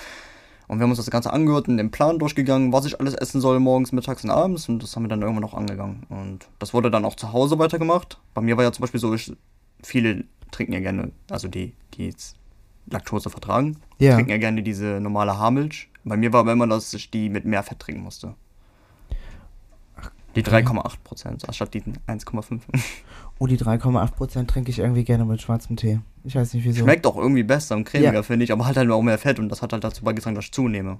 Und 0.73 0.79
wir 0.79 0.83
haben 0.83 0.89
uns 0.91 0.97
das 0.97 1.11
Ganze 1.11 1.31
angehört 1.31 1.67
und 1.67 1.77
den 1.77 1.91
Plan 1.91 2.19
durchgegangen, 2.19 2.73
was 2.73 2.85
ich 2.85 2.99
alles 2.99 3.13
essen 3.13 3.39
soll, 3.41 3.59
morgens, 3.59 3.91
mittags 3.91 4.23
und 4.23 4.31
abends. 4.31 4.67
Und 4.67 4.81
das 4.81 4.95
haben 4.95 5.03
wir 5.03 5.07
dann 5.09 5.21
irgendwann 5.21 5.43
noch 5.43 5.53
angegangen. 5.53 6.03
Und 6.09 6.47
das 6.59 6.73
wurde 6.73 6.89
dann 6.91 7.05
auch 7.05 7.15
zu 7.15 7.31
Hause 7.31 7.59
weitergemacht. 7.59 8.19
Bei 8.33 8.41
mir 8.41 8.57
war 8.57 8.63
ja 8.63 8.71
zum 8.71 8.81
Beispiel 8.81 8.99
so, 8.99 9.13
ich, 9.13 9.31
viele 9.83 10.25
trinken 10.51 10.73
ja 10.73 10.79
gerne, 10.79 11.11
also 11.29 11.47
die, 11.47 11.73
die 11.93 12.07
jetzt 12.07 12.35
Laktose 12.89 13.29
vertragen, 13.29 13.77
Ja. 13.99 14.15
trinken 14.15 14.31
ja 14.31 14.37
gerne 14.37 14.61
diese 14.63 14.99
normale 14.99 15.37
Haarmilch. 15.37 15.89
Bei 16.03 16.17
mir 16.17 16.33
war 16.33 16.41
aber 16.41 16.51
immer, 16.51 16.67
dass 16.67 16.93
ich 16.93 17.09
die 17.11 17.29
mit 17.29 17.45
mehr 17.45 17.63
Fett 17.63 17.79
trinken 17.79 18.01
musste. 18.03 18.33
Die 20.35 20.43
3,8 20.43 20.93
Prozent, 21.03 21.47
anstatt 21.47 21.73
die 21.73 21.81
1,5. 22.07 22.59
Oh, 23.39 23.47
die 23.47 23.57
3,8% 23.57 24.47
trinke 24.47 24.71
ich 24.71 24.79
irgendwie 24.79 25.03
gerne 25.03 25.25
mit 25.25 25.41
schwarzem 25.41 25.75
Tee. 25.75 25.99
Ich 26.23 26.35
weiß 26.35 26.53
nicht 26.53 26.63
wieso. 26.65 26.83
Schmeckt 26.83 27.05
auch 27.05 27.17
irgendwie 27.17 27.43
besser 27.43 27.75
und 27.75 27.83
cremiger, 27.83 28.13
Ja. 28.13 28.23
finde 28.23 28.43
ich, 28.45 28.51
aber 28.51 28.65
halt 28.65 28.77
halt 28.77 28.89
auch 28.89 29.01
mehr 29.01 29.17
Fett 29.17 29.39
und 29.39 29.49
das 29.49 29.61
hat 29.61 29.73
halt 29.73 29.83
dazu 29.83 30.03
beigetragen, 30.03 30.35
dass 30.35 30.45
ich 30.45 30.51
zunehme. 30.51 30.99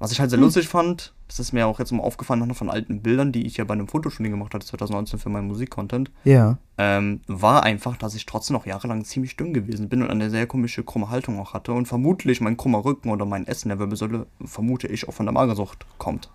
Was 0.00 0.12
ich 0.12 0.20
halt 0.20 0.28
Hm. 0.28 0.30
sehr 0.30 0.38
lustig 0.40 0.68
fand, 0.68 1.12
das 1.26 1.40
ist 1.40 1.52
mir 1.52 1.66
auch 1.66 1.80
jetzt 1.80 1.90
mal 1.90 2.02
aufgefallen 2.04 2.40
anhand 2.42 2.56
von 2.56 2.70
alten 2.70 3.02
Bildern, 3.02 3.32
die 3.32 3.44
ich 3.46 3.56
ja 3.56 3.64
bei 3.64 3.74
einem 3.74 3.88
Fotoshooting 3.88 4.30
gemacht 4.30 4.54
hatte 4.54 4.64
2019 4.66 5.18
für 5.18 5.28
meinen 5.28 5.48
Musikcontent, 5.48 6.10
Ja. 6.24 6.58
ähm, 6.78 7.20
war 7.26 7.64
einfach, 7.64 7.96
dass 7.96 8.14
ich 8.14 8.24
trotzdem 8.24 8.54
noch 8.54 8.64
jahrelang 8.66 9.04
ziemlich 9.04 9.36
dünn 9.36 9.52
gewesen 9.52 9.88
bin 9.88 10.02
und 10.02 10.10
eine 10.10 10.30
sehr 10.30 10.46
komische 10.46 10.84
krumme 10.84 11.10
Haltung 11.10 11.40
auch 11.40 11.52
hatte 11.52 11.72
und 11.72 11.86
vermutlich 11.86 12.40
mein 12.40 12.56
krummer 12.56 12.84
Rücken 12.84 13.10
oder 13.10 13.24
mein 13.24 13.46
Essen 13.48 13.68
der 13.70 13.78
Wirbelsäule, 13.80 14.26
vermute 14.44 14.86
ich, 14.86 15.08
auch 15.08 15.14
von 15.14 15.26
der 15.26 15.32
Magersucht 15.32 15.84
kommt. 15.98 16.30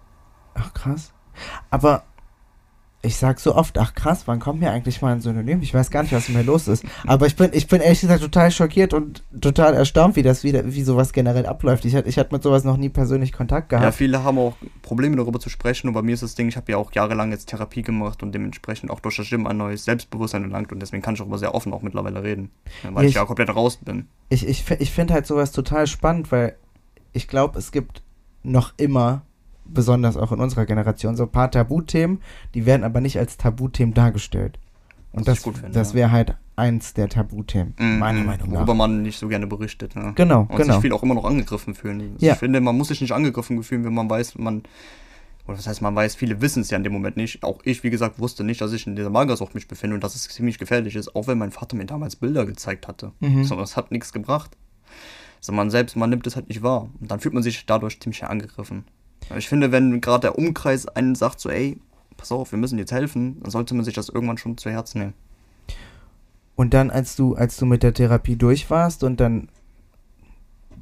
Ach, 0.55 0.73
krass. 0.73 1.13
Aber 1.69 2.03
ich 3.05 3.17
sag 3.17 3.39
so 3.41 3.53
oft, 3.53 3.77
ach 3.77 3.93
krass, 3.95 4.23
wann 4.27 4.39
kommt 4.39 4.61
mir 4.61 4.71
eigentlich 4.71 5.01
mal 5.01 5.11
ein 5.11 5.19
Synonym? 5.19 5.61
Ich 5.61 5.73
weiß 5.73 5.91
gar 5.91 6.03
nicht, 6.03 6.13
was 6.13 6.29
mit 6.29 6.37
mir 6.37 6.43
los 6.43 6.69
ist. 6.69 6.85
Aber 7.05 7.27
ich 7.27 7.35
bin, 7.35 7.49
ich 7.51 7.67
bin 7.67 7.81
ehrlich 7.81 7.99
gesagt 7.99 8.21
total 8.21 8.49
schockiert 8.49 8.93
und 8.93 9.23
total 9.41 9.73
erstaunt, 9.73 10.15
wie 10.15 10.21
das 10.23 10.45
wieder, 10.45 10.63
wie 10.73 10.83
sowas 10.83 11.11
generell 11.11 11.45
abläuft. 11.45 11.83
Ich 11.83 11.95
hatte, 11.95 12.07
ich 12.07 12.17
hatte 12.17 12.33
mit 12.33 12.41
sowas 12.43 12.63
noch 12.63 12.77
nie 12.77 12.87
persönlich 12.87 13.33
Kontakt 13.33 13.71
Ja, 13.73 13.79
gehabt. 13.79 13.95
viele 13.97 14.23
haben 14.23 14.37
auch 14.39 14.55
Probleme 14.83 15.17
darüber 15.17 15.37
zu 15.41 15.49
sprechen 15.49 15.89
und 15.89 15.93
bei 15.93 16.01
mir 16.01 16.13
ist 16.13 16.23
das 16.23 16.35
Ding, 16.35 16.47
ich 16.47 16.55
habe 16.55 16.71
ja 16.71 16.77
auch 16.77 16.93
jahrelang 16.93 17.31
jetzt 17.31 17.49
Therapie 17.49 17.81
gemacht 17.81 18.23
und 18.23 18.31
dementsprechend 18.31 18.89
auch 18.89 19.01
durch 19.01 19.17
das 19.17 19.27
Gym 19.29 19.47
ein 19.47 19.57
neues 19.57 19.83
Selbstbewusstsein 19.83 20.43
erlangt 20.43 20.71
und 20.71 20.79
deswegen 20.79 21.03
kann 21.03 21.15
ich 21.15 21.21
auch 21.21 21.25
immer 21.27 21.37
sehr 21.39 21.53
offen 21.53 21.73
auch 21.73 21.81
mittlerweile 21.81 22.23
reden, 22.23 22.51
ja, 22.85 22.93
weil 22.95 23.03
Ja, 23.03 23.09
ich 23.09 23.09
ich- 23.09 23.15
ja 23.15 23.25
komplett 23.25 23.53
raus 23.53 23.77
bin. 23.83 24.07
Ich, 24.29 24.47
ich, 24.47 24.63
ich 24.79 24.91
finde 24.91 25.13
halt 25.13 25.27
sowas 25.27 25.51
total 25.51 25.87
spannend, 25.87 26.31
weil 26.31 26.55
ich 27.11 27.27
glaube, 27.27 27.59
es 27.59 27.73
gibt 27.73 28.01
noch 28.43 28.73
immer, 28.77 29.23
besonders 29.65 30.17
auch 30.17 30.31
in 30.31 30.39
unserer 30.39 30.65
Generation, 30.65 31.15
so 31.15 31.23
ein 31.23 31.29
paar 31.31 31.49
Tabuthemen, 31.51 32.21
die 32.53 32.65
werden 32.65 32.83
aber 32.83 33.01
nicht 33.01 33.17
als 33.19 33.37
Tabuthemen 33.37 33.93
dargestellt. 33.93 34.59
Und 35.11 35.27
das, 35.27 35.43
das 35.71 35.93
wäre 35.93 36.11
halt 36.11 36.35
eins 36.55 36.93
der 36.95 37.07
Tabuthemen, 37.07 37.73
meiner 37.77 38.19
Mhm, 38.21 38.25
Meinung 38.25 38.51
Worüber 38.51 38.73
nach. 38.73 38.77
man 38.77 39.01
nicht 39.03 39.19
so 39.19 39.27
gerne 39.27 39.45
berichtet. 39.47 39.95
Ne? 39.95 40.13
Genau, 40.15 40.41
Und 40.49 40.55
genau. 40.57 40.73
sich 40.73 40.81
viel 40.81 40.91
auch 40.93 41.03
immer 41.03 41.13
noch 41.15 41.25
angegriffen 41.25 41.75
fühlen. 41.75 42.15
Ja. 42.19 42.33
Ich 42.33 42.39
finde, 42.39 42.61
man 42.61 42.75
muss 42.77 42.87
sich 42.87 42.99
nicht 43.01 43.11
angegriffen 43.11 43.61
fühlen, 43.63 43.85
wenn 43.85 43.93
man 43.93 44.09
weiß, 44.09 44.37
man. 44.39 44.63
Oder 45.45 45.57
was 45.57 45.67
heißt, 45.67 45.81
man 45.81 45.93
weiß, 45.95 46.15
viele 46.15 46.39
wissen 46.41 46.61
es 46.61 46.69
ja 46.71 46.77
in 46.77 46.83
dem 46.83 46.93
Moment 46.93 47.17
nicht. 47.17 47.43
Auch 47.43 47.59
ich, 47.63 47.83
wie 47.83 47.89
gesagt, 47.89 48.17
wusste 48.19 48.43
nicht, 48.43 48.61
dass 48.61 48.71
ich 48.71 48.87
in 48.87 48.95
dieser 48.95 49.09
Magersucht 49.09 49.53
mich 49.55 49.67
befinde 49.67 49.93
und 49.95 50.03
dass 50.03 50.15
es 50.15 50.23
ziemlich 50.29 50.57
gefährlich 50.57 50.95
ist, 50.95 51.15
auch 51.15 51.27
wenn 51.27 51.37
mein 51.37 51.51
Vater 51.51 51.75
mir 51.75 51.85
damals 51.85 52.15
Bilder 52.15 52.45
gezeigt 52.45 52.87
hatte. 52.87 53.11
Mhm. 53.19 53.43
So, 53.43 53.55
das 53.55 53.75
hat 53.75 53.91
nichts 53.91 54.13
gebracht. 54.13 54.55
Also 55.39 55.51
man 55.51 55.69
selbst, 55.69 55.95
man 55.97 56.09
nimmt 56.09 56.25
es 56.25 56.35
halt 56.37 56.47
nicht 56.47 56.63
wahr. 56.63 56.89
Und 56.99 57.11
dann 57.11 57.19
fühlt 57.19 57.33
man 57.33 57.43
sich 57.43 57.65
dadurch 57.65 57.99
ziemlich 57.99 58.23
angegriffen. 58.23 58.85
Ich 59.37 59.47
finde, 59.47 59.71
wenn 59.71 60.01
gerade 60.01 60.21
der 60.21 60.37
Umkreis 60.37 60.87
einen 60.87 61.15
sagt, 61.15 61.39
so, 61.39 61.49
ey, 61.49 61.79
pass 62.17 62.31
auf, 62.31 62.51
wir 62.51 62.59
müssen 62.59 62.77
jetzt 62.77 62.91
helfen, 62.91 63.39
dann 63.41 63.51
sollte 63.51 63.73
man 63.75 63.85
sich 63.85 63.93
das 63.93 64.09
irgendwann 64.09 64.37
schon 64.37 64.57
zu 64.57 64.69
Herzen 64.69 64.99
nehmen. 64.99 65.13
Und 66.55 66.73
dann, 66.73 66.91
als 66.91 67.15
du, 67.15 67.35
als 67.35 67.57
du 67.57 67.65
mit 67.65 67.83
der 67.83 67.93
Therapie 67.93 68.35
durch 68.35 68.69
warst 68.69 69.03
und 69.03 69.19
dann 69.19 69.49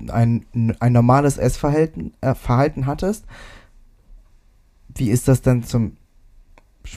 ein, 0.09 0.45
ein 0.79 0.93
normales 0.93 1.37
Essverhalten 1.37 2.13
äh, 2.21 2.35
Verhalten 2.35 2.85
hattest, 2.85 3.25
wie 4.95 5.09
ist 5.09 5.27
das 5.27 5.41
dann 5.41 5.63
zum 5.63 5.97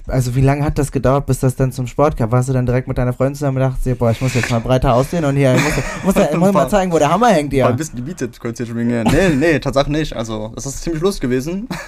also 0.07 0.35
wie 0.35 0.41
lange 0.41 0.65
hat 0.65 0.79
das 0.79 0.93
gedauert, 0.93 1.27
bis 1.27 1.41
das 1.41 1.57
dann 1.57 1.73
zum 1.73 1.87
Sport 1.87 2.17
kam? 2.17 2.33
Warst 2.33 2.49
du 2.49 2.53
dann 2.53 2.67
direkt 2.67 2.89
mit 2.89 2.99
deiner 2.99 3.13
Freundin 3.13 3.35
zusammen 3.35 3.59
und 3.59 3.63
dachtest 3.63 3.99
boah, 3.99 4.11
ich 4.11 4.21
muss 4.21 4.35
jetzt 4.35 4.51
mal 4.51 4.61
breiter 4.61 4.95
aussehen 4.95 5.25
und 5.25 5.37
hier, 5.37 5.55
ich 5.55 5.63
muss, 5.63 6.15
muss, 6.15 6.29
ich 6.31 6.37
muss 6.37 6.53
mal 6.53 6.69
zeigen, 6.69 6.93
wo 6.93 6.99
der 6.99 7.11
Hammer 7.11 7.29
hängt 7.29 7.53
Ja. 7.53 7.69
Ein 7.69 7.77
bisschen 7.77 7.97
die 7.97 8.03
Bizeps 8.03 8.41
kurz 8.41 8.59
hier 8.59 8.67
schwingen. 8.67 9.07
Nee, 9.11 9.31
nee, 9.31 9.59
Tatsache 9.59 9.91
nicht. 9.91 10.15
Also, 10.15 10.53
das 10.55 10.67
ist 10.67 10.83
ziemlich 10.83 11.03
lustig 11.03 11.23
gewesen. 11.23 11.69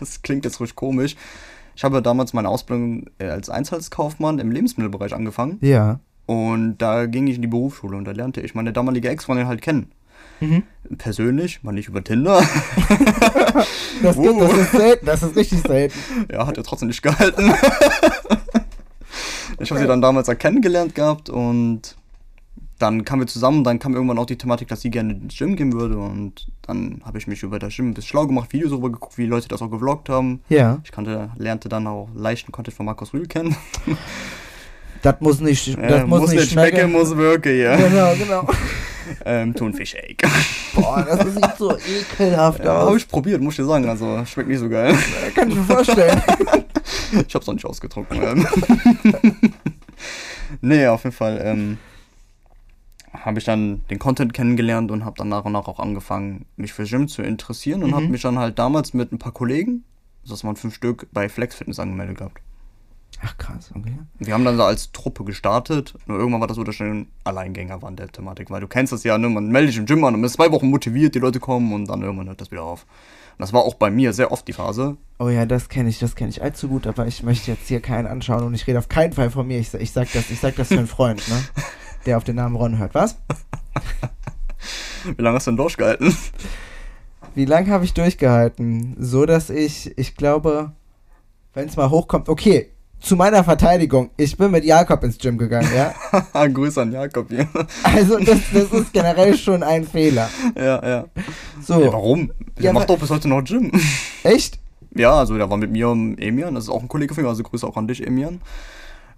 Das 0.00 0.20
klingt 0.20 0.44
jetzt 0.44 0.60
ruhig 0.60 0.74
komisch. 0.74 1.16
Ich 1.74 1.84
habe 1.84 2.02
damals 2.02 2.34
meine 2.34 2.48
Ausbildung 2.50 3.06
äh, 3.18 3.28
als 3.28 3.48
Einzelhandelskaufmann 3.48 4.38
im 4.38 4.50
Lebensmittelbereich 4.50 5.14
angefangen. 5.14 5.58
Ja. 5.62 6.00
Und 6.26 6.78
da 6.78 7.06
ging 7.06 7.26
ich 7.28 7.36
in 7.36 7.42
die 7.42 7.48
Berufsschule 7.48 7.96
und 7.96 8.04
da 8.04 8.12
lernte 8.12 8.40
ich 8.40 8.54
meine 8.54 8.72
damalige 8.72 9.08
Ex-Freundin 9.08 9.46
halt 9.46 9.62
kennen. 9.62 9.92
Mhm. 10.40 10.62
Persönlich, 10.98 11.62
mal 11.62 11.72
nicht 11.72 11.88
über 11.88 12.02
Tinder. 12.04 12.42
Das, 14.02 14.16
gibt, 14.20 14.38
das 14.40 14.52
Uh. 14.52 14.56
ist 14.60 14.72
selten, 14.72 15.06
das 15.06 15.22
ist 15.22 15.36
richtig 15.36 15.60
selten. 15.62 15.98
ja, 16.30 16.46
hat 16.46 16.56
ja 16.58 16.62
trotzdem 16.62 16.88
nicht 16.88 17.00
gehalten. 17.02 17.50
ich 19.58 19.70
habe 19.70 19.80
sie 19.80 19.86
dann 19.86 20.02
damals 20.02 20.28
kennengelernt 20.38 20.94
gehabt 20.94 21.30
und 21.30 21.96
dann 22.78 23.04
kamen 23.06 23.22
wir 23.22 23.26
zusammen, 23.26 23.64
dann 23.64 23.78
kam 23.78 23.94
irgendwann 23.94 24.18
auch 24.18 24.26
die 24.26 24.36
Thematik, 24.36 24.68
dass 24.68 24.82
sie 24.82 24.90
gerne 24.90 25.14
ins 25.14 25.36
Gym 25.38 25.56
gehen 25.56 25.72
würde 25.72 25.96
und 25.96 26.46
dann 26.66 27.00
habe 27.06 27.16
ich 27.16 27.26
mich 27.26 27.42
über 27.42 27.58
das 27.58 27.74
Gym 27.74 27.88
ein 27.88 27.94
bisschen 27.94 28.08
schlau 28.10 28.26
gemacht, 28.26 28.52
Videos 28.52 28.70
darüber 28.70 28.90
geguckt, 28.92 29.16
wie 29.16 29.24
Leute 29.24 29.48
das 29.48 29.62
auch 29.62 29.70
gevloggt 29.70 30.10
haben. 30.10 30.42
Ja. 30.50 30.78
Ich 30.84 30.92
kannte, 30.92 31.30
lernte 31.38 31.70
dann 31.70 31.86
auch 31.86 32.10
leichten 32.14 32.52
Content 32.52 32.76
von 32.76 32.84
Markus 32.84 33.14
Rühl 33.14 33.26
kennen. 33.26 33.56
Das 35.06 35.20
muss 35.20 35.40
nicht, 35.40 35.68
das 35.78 36.02
Äh, 36.02 36.04
muss, 36.04 36.30
nicht 36.32 36.50
schmecken. 36.50 36.90
muss 36.92 37.16
wirken, 37.16 37.56
ja. 37.58 37.76
Genau, 37.76 38.12
genau. 38.16 38.48
ähm, 39.24 39.54
Thunfisch-Shake. 39.54 40.22
Boah, 40.74 41.06
das 41.08 41.32
sieht 41.32 41.56
so 41.56 41.76
ekelhaft 42.18 42.64
Ja, 42.64 42.74
habe 42.74 42.90
aus. 42.90 42.96
ich 42.96 43.08
probiert, 43.08 43.40
muss 43.40 43.54
ich 43.54 43.58
dir 43.58 43.66
sagen, 43.66 43.88
also 43.88 44.24
schmeckt 44.26 44.48
nicht 44.48 44.58
so 44.58 44.68
geil. 44.68 44.94
Kann 45.34 45.48
ich 45.50 45.54
mir 45.56 45.62
vorstellen. 45.64 46.20
Ich 47.28 47.34
hab's 47.36 47.46
noch 47.46 47.54
nicht 47.54 47.64
ausgetrunken. 47.64 48.20
Ähm. 48.20 48.46
nee, 50.60 50.86
auf 50.88 51.04
jeden 51.04 51.14
Fall 51.14 51.40
ähm, 51.42 51.78
habe 53.12 53.38
ich 53.38 53.44
dann 53.44 53.82
den 53.90 53.98
Content 53.98 54.32
kennengelernt 54.34 54.90
und 54.90 55.04
habe 55.04 55.16
dann 55.16 55.28
nach 55.28 55.44
und 55.44 55.52
nach 55.52 55.68
auch 55.68 55.78
angefangen, 55.78 56.46
mich 56.56 56.72
für 56.72 56.84
Gym 56.84 57.06
zu 57.08 57.22
interessieren 57.22 57.82
und 57.84 57.90
Mhm. 57.90 57.94
habe 57.94 58.06
mich 58.08 58.22
dann 58.22 58.38
halt 58.38 58.58
damals 58.58 58.92
mit 58.94 59.12
ein 59.12 59.18
paar 59.18 59.32
Kollegen, 59.32 59.84
das 60.28 60.42
waren 60.44 60.56
fünf 60.56 60.74
Stück, 60.74 61.06
bei 61.12 61.28
Flex 61.28 61.54
Fitness 61.56 61.78
angemeldet 61.78 62.18
gehabt. 62.18 62.40
Ach 63.22 63.36
krass, 63.38 63.70
okay. 63.74 63.98
Wir 64.18 64.34
haben 64.34 64.44
dann 64.44 64.56
so 64.56 64.64
als 64.64 64.92
Truppe 64.92 65.24
gestartet, 65.24 65.94
nur 66.06 66.18
irgendwann 66.18 66.40
war 66.40 66.48
das 66.48 66.56
so, 66.56 66.66
ich 66.66 66.80
ein 66.82 67.08
Alleingänger 67.24 67.80
war 67.80 67.88
in 67.88 67.96
der 67.96 68.08
Thematik, 68.08 68.50
weil 68.50 68.60
du 68.60 68.68
kennst 68.68 68.92
das 68.92 69.04
ja, 69.04 69.16
ne? 69.16 69.28
man 69.28 69.48
meldet 69.48 69.72
sich 69.72 69.78
im 69.78 69.86
Gym 69.86 70.04
an 70.04 70.14
und 70.14 70.24
ist 70.24 70.34
zwei 70.34 70.52
Wochen 70.52 70.68
motiviert, 70.68 71.14
die 71.14 71.18
Leute 71.18 71.40
kommen 71.40 71.72
und 71.72 71.86
dann 71.86 72.02
irgendwann 72.02 72.28
hört 72.28 72.40
das 72.40 72.50
wieder 72.50 72.62
auf. 72.62 72.82
Und 72.82 73.42
das 73.42 73.52
war 73.52 73.62
auch 73.62 73.74
bei 73.74 73.90
mir 73.90 74.12
sehr 74.12 74.32
oft 74.32 74.46
die 74.48 74.52
Phase. 74.52 74.96
Oh 75.18 75.28
ja, 75.28 75.44
das 75.46 75.68
kenne 75.68 75.88
ich, 75.88 75.98
das 75.98 76.14
kenne 76.14 76.30
ich 76.30 76.42
allzu 76.42 76.68
gut, 76.68 76.86
aber 76.86 77.06
ich 77.06 77.22
möchte 77.22 77.50
jetzt 77.50 77.68
hier 77.68 77.80
keinen 77.80 78.06
anschauen 78.06 78.44
und 78.44 78.54
ich 78.54 78.66
rede 78.66 78.78
auf 78.78 78.88
keinen 78.88 79.12
Fall 79.12 79.30
von 79.30 79.46
mir. 79.46 79.58
Ich, 79.58 79.72
ich 79.74 79.92
sag 79.92 80.10
das, 80.12 80.30
ich 80.30 80.40
sag 80.40 80.56
das 80.56 80.68
für 80.68 80.78
einen 80.78 80.86
Freund, 80.86 81.26
ne? 81.28 81.42
Der 82.06 82.16
auf 82.16 82.24
den 82.24 82.36
Namen 82.36 82.56
Ron 82.56 82.78
hört. 82.78 82.94
Was? 82.94 83.16
Wie 85.16 85.22
lange 85.22 85.36
hast 85.36 85.46
du 85.46 85.50
denn 85.50 85.58
durchgehalten? 85.58 86.16
Wie 87.34 87.44
lange 87.44 87.70
habe 87.70 87.84
ich 87.84 87.92
durchgehalten? 87.92 88.96
So, 88.98 89.26
dass 89.26 89.50
ich, 89.50 89.98
ich 89.98 90.16
glaube, 90.16 90.72
wenn 91.52 91.68
es 91.68 91.76
mal 91.76 91.90
hochkommt, 91.90 92.28
okay, 92.28 92.70
zu 93.00 93.14
meiner 93.16 93.44
Verteidigung, 93.44 94.10
ich 94.16 94.36
bin 94.36 94.50
mit 94.50 94.64
Jakob 94.64 95.04
ins 95.04 95.18
Gym 95.18 95.38
gegangen, 95.38 95.68
ja? 95.74 95.94
Grüße 96.48 96.82
an 96.82 96.92
Jakob 96.92 97.28
hier. 97.28 97.46
Also 97.82 98.18
das, 98.18 98.38
das 98.52 98.72
ist 98.72 98.92
generell 98.92 99.36
schon 99.36 99.62
ein 99.62 99.84
Fehler. 99.86 100.28
ja, 100.56 100.86
ja. 100.88 101.04
So, 101.62 101.80
Ja, 101.80 101.92
warum? 101.92 102.32
Der 102.56 102.64
Ja, 102.64 102.72
macht 102.72 102.90
doch 102.90 102.98
bis 102.98 103.10
heute 103.10 103.28
noch 103.28 103.42
Gym. 103.44 103.70
echt? 104.24 104.58
ja, 104.94 105.12
also 105.14 105.36
der 105.36 105.50
war 105.50 105.56
mit 105.58 105.70
mir 105.70 105.88
und 105.90 106.16
Emian, 106.18 106.54
das 106.54 106.64
ist 106.64 106.70
auch 106.70 106.80
ein 106.82 106.88
Kollege 106.88 107.14
von 107.14 107.22
mir, 107.22 107.28
also 107.28 107.42
Grüße 107.42 107.66
auch 107.66 107.76
an 107.76 107.86
dich, 107.86 108.04
Emian. 108.06 108.40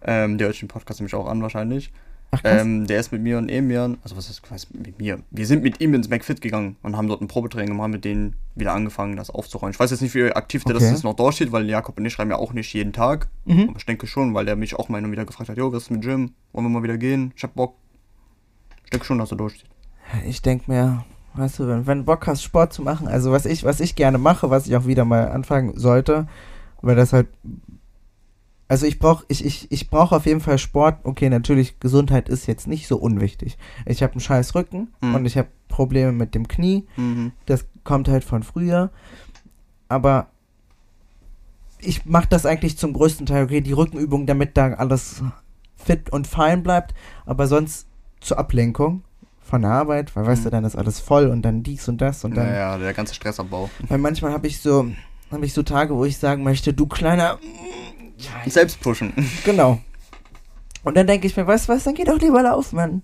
Ähm, 0.05 0.39
der 0.39 0.49
hört 0.49 0.61
den 0.61 0.69
Podcast 0.69 1.01
nämlich 1.01 1.15
auch 1.15 1.27
an 1.29 1.41
wahrscheinlich. 1.43 1.93
Ach, 2.31 2.41
ähm, 2.45 2.87
der 2.87 3.01
ist 3.01 3.11
mit 3.11 3.23
mir 3.23 3.39
und 3.39 3.49
Emian, 3.49 3.97
also 4.03 4.15
was 4.17 4.29
ist 4.29 4.43
was, 4.51 4.69
mit 4.71 4.99
mir? 4.99 5.21
Wir 5.31 5.47
sind 5.47 5.63
mit 5.63 5.81
ihm 5.81 5.95
ins 5.95 6.11
McFit 6.11 6.43
gegangen 6.43 6.77
und 6.83 6.95
haben 6.95 7.09
dort 7.09 7.23
ein 7.23 7.29
Probetraining 7.29 7.71
gemacht, 7.71 7.89
mit 7.89 8.05
denen 8.05 8.37
wieder 8.55 8.75
angefangen, 8.75 9.17
das 9.17 9.31
aufzuräumen. 9.31 9.73
Ich 9.73 9.81
weiß 9.81 9.91
jetzt 9.91 10.03
nicht, 10.03 10.15
wie 10.15 10.31
aktiv 10.33 10.65
der 10.65 10.77
okay. 10.77 10.91
das 10.91 11.03
noch 11.03 11.15
da 11.15 11.33
steht, 11.33 11.53
weil 11.53 11.69
Jakob 11.69 11.97
und 11.97 12.05
ich 12.05 12.13
schreiben 12.13 12.31
ja 12.31 12.37
auch 12.37 12.53
nicht 12.53 12.73
jeden 12.75 12.93
Tag. 12.93 13.29
Mhm. 13.47 13.71
Aber 13.71 13.79
ich 13.79 13.87
denke 13.87 14.07
schon, 14.07 14.35
weil 14.35 14.45
der 14.45 14.57
mich 14.57 14.75
auch 14.75 14.91
mal 14.91 15.11
wieder 15.11 15.25
gefragt 15.25 15.49
hat, 15.49 15.57
jo, 15.57 15.73
was 15.73 15.85
ist 15.85 15.91
mit 15.91 16.03
Gym? 16.03 16.35
Wollen 16.53 16.67
wir 16.67 16.71
mal 16.71 16.83
wieder 16.83 16.99
gehen? 16.99 17.33
Ich 17.35 17.43
hab 17.45 17.55
Bock. 17.55 17.77
Ich 18.85 18.91
denke 18.91 19.07
schon, 19.07 19.19
dass 19.19 19.31
er 19.31 19.39
durchsteht. 19.39 19.71
Ich 20.27 20.43
denke 20.43 20.71
mir, 20.71 21.05
weißt 21.35 21.61
du, 21.61 21.69
wenn, 21.69 21.87
wenn 21.87 21.99
du 21.99 22.05
Bock 22.05 22.27
hast, 22.27 22.43
Sport 22.43 22.75
zu 22.75 22.83
machen, 22.83 23.09
also 23.09 23.33
was 23.33 23.47
ich, 23.47 23.65
was 23.65 23.81
ich 23.81 23.97
gerne 23.97 24.19
mache, 24.19 24.51
was 24.51 24.67
ich 24.67 24.77
auch 24.77 24.87
wieder 24.87 25.07
mal 25.07 25.31
anfangen 25.31 25.79
sollte, 25.79 26.27
weil 26.83 26.97
das 26.97 27.15
halt 27.15 27.29
also 28.69 28.87
ich 28.87 28.99
brauche 28.99 29.25
ich, 29.29 29.45
ich, 29.45 29.73
ich 29.73 29.89
brauch 29.89 30.13
auf 30.13 30.27
jeden 30.27 30.41
Fall 30.41 30.59
Sport. 30.59 31.01
Okay, 31.05 31.31
natürlich, 31.31 31.81
Gesundheit 31.81 32.29
ist 32.29 32.47
jetzt 32.47 32.67
nicht 32.67 32.87
so 32.87 32.99
unwichtig. 32.99 33.57
Ich 33.87 34.03
habe 34.03 34.13
einen 34.13 34.21
scheiß 34.21 34.55
Rücken 34.55 34.89
mhm. 35.01 35.15
und 35.15 35.27
ich 35.27 35.39
habe 35.39 35.49
Probleme 35.69 36.13
mit 36.13 36.35
dem 36.35 36.47
Knie. 36.47 36.87
Mhm. 36.97 37.33
Das 37.47 37.65
kommt 37.83 38.09
halt 38.09 38.25
von 38.25 38.43
früher. 38.43 38.91
Aber 39.89 40.29
ich 41.81 42.05
mache 42.05 42.29
das 42.29 42.45
eigentlich 42.45 42.77
zum 42.77 42.93
größten 42.93 43.25
Teil, 43.25 43.45
okay, 43.45 43.63
die 43.63 43.73
Rückenübung, 43.73 44.27
damit 44.27 44.57
da 44.59 44.75
alles 44.75 45.23
fit 45.77 46.11
und 46.11 46.27
fein 46.27 46.63
bleibt. 46.63 46.95
Aber 47.25 47.47
sonst 47.47 47.87
zur 48.21 48.39
Ablenkung 48.39 49.03
von 49.41 49.63
der 49.63 49.71
Arbeit, 49.71 50.15
weil 50.15 50.27
weißt 50.27 50.45
du, 50.45 50.49
mhm. 50.49 50.53
dann 50.53 50.65
ist 50.65 50.77
alles 50.77 51.01
voll 51.01 51.29
und 51.29 51.41
dann 51.41 51.63
dies 51.63 51.89
und 51.89 52.03
das 52.03 52.23
und 52.23 52.37
dann. 52.37 52.49
Ja, 52.49 52.55
ja 52.55 52.79
der 52.79 52.93
ganze 52.93 53.15
Stressabbau. 53.15 53.71
Weil 53.89 53.97
manchmal 53.97 54.33
habe 54.33 54.47
ich 54.47 54.61
so, 54.61 54.89
habe 55.31 55.47
ich 55.47 55.55
so 55.55 55.63
Tage, 55.63 55.97
wo 55.97 56.05
ich 56.05 56.19
sagen 56.19 56.43
möchte, 56.43 56.75
du 56.75 56.87
kleiner 56.87 57.39
ja, 58.19 58.51
selbst 58.51 58.81
pushen. 58.81 59.13
Genau. 59.45 59.81
Und 60.85 60.97
dann 60.97 61.07
denke 61.07 61.27
ich 61.27 61.37
mir, 61.37 61.47
weißt 61.47 61.69
du 61.69 61.73
was, 61.73 61.85
dann 61.85 61.95
geh 61.95 62.05
doch 62.05 62.19
lieber 62.19 62.43
laufen, 62.43 62.77
Mann. 62.77 63.03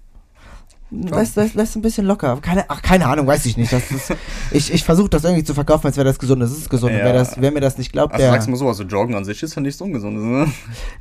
Lass, 0.90 1.35
lass, 1.35 1.55
lass 1.55 1.74
ein 1.74 1.83
bisschen 1.83 2.07
locker. 2.07 2.38
Keine, 2.40 2.64
ach, 2.68 2.81
keine 2.81 3.07
Ahnung, 3.07 3.27
weiß 3.27 3.46
ich 3.46 3.57
nicht. 3.57 3.72
Das 3.72 3.90
ist, 3.90 4.14
ich 4.53 4.72
ich 4.72 4.85
versuche 4.85 5.09
das 5.09 5.24
irgendwie 5.24 5.42
zu 5.42 5.55
verkaufen, 5.55 5.87
als 5.87 5.96
wäre 5.96 6.05
das 6.07 6.18
gesund. 6.18 6.40
Das 6.40 6.53
ist 6.53 6.70
gesund. 6.70 6.92
Ja. 6.92 7.05
Wer, 7.05 7.12
das, 7.12 7.40
wer 7.40 7.50
mir 7.50 7.61
das 7.61 7.79
nicht 7.79 7.92
glaubt, 7.92 8.16
der. 8.16 8.31
sagst 8.31 8.48
mal 8.48 8.57
so, 8.57 8.68
also 8.68 8.85
Joggen 8.85 9.14
an 9.16 9.24
sich 9.24 9.42
ist 9.42 9.57
ja 9.57 9.62
nicht 9.62 9.77
so 9.77 9.85
ungesund. 9.85 10.16
Ne? 10.16 10.53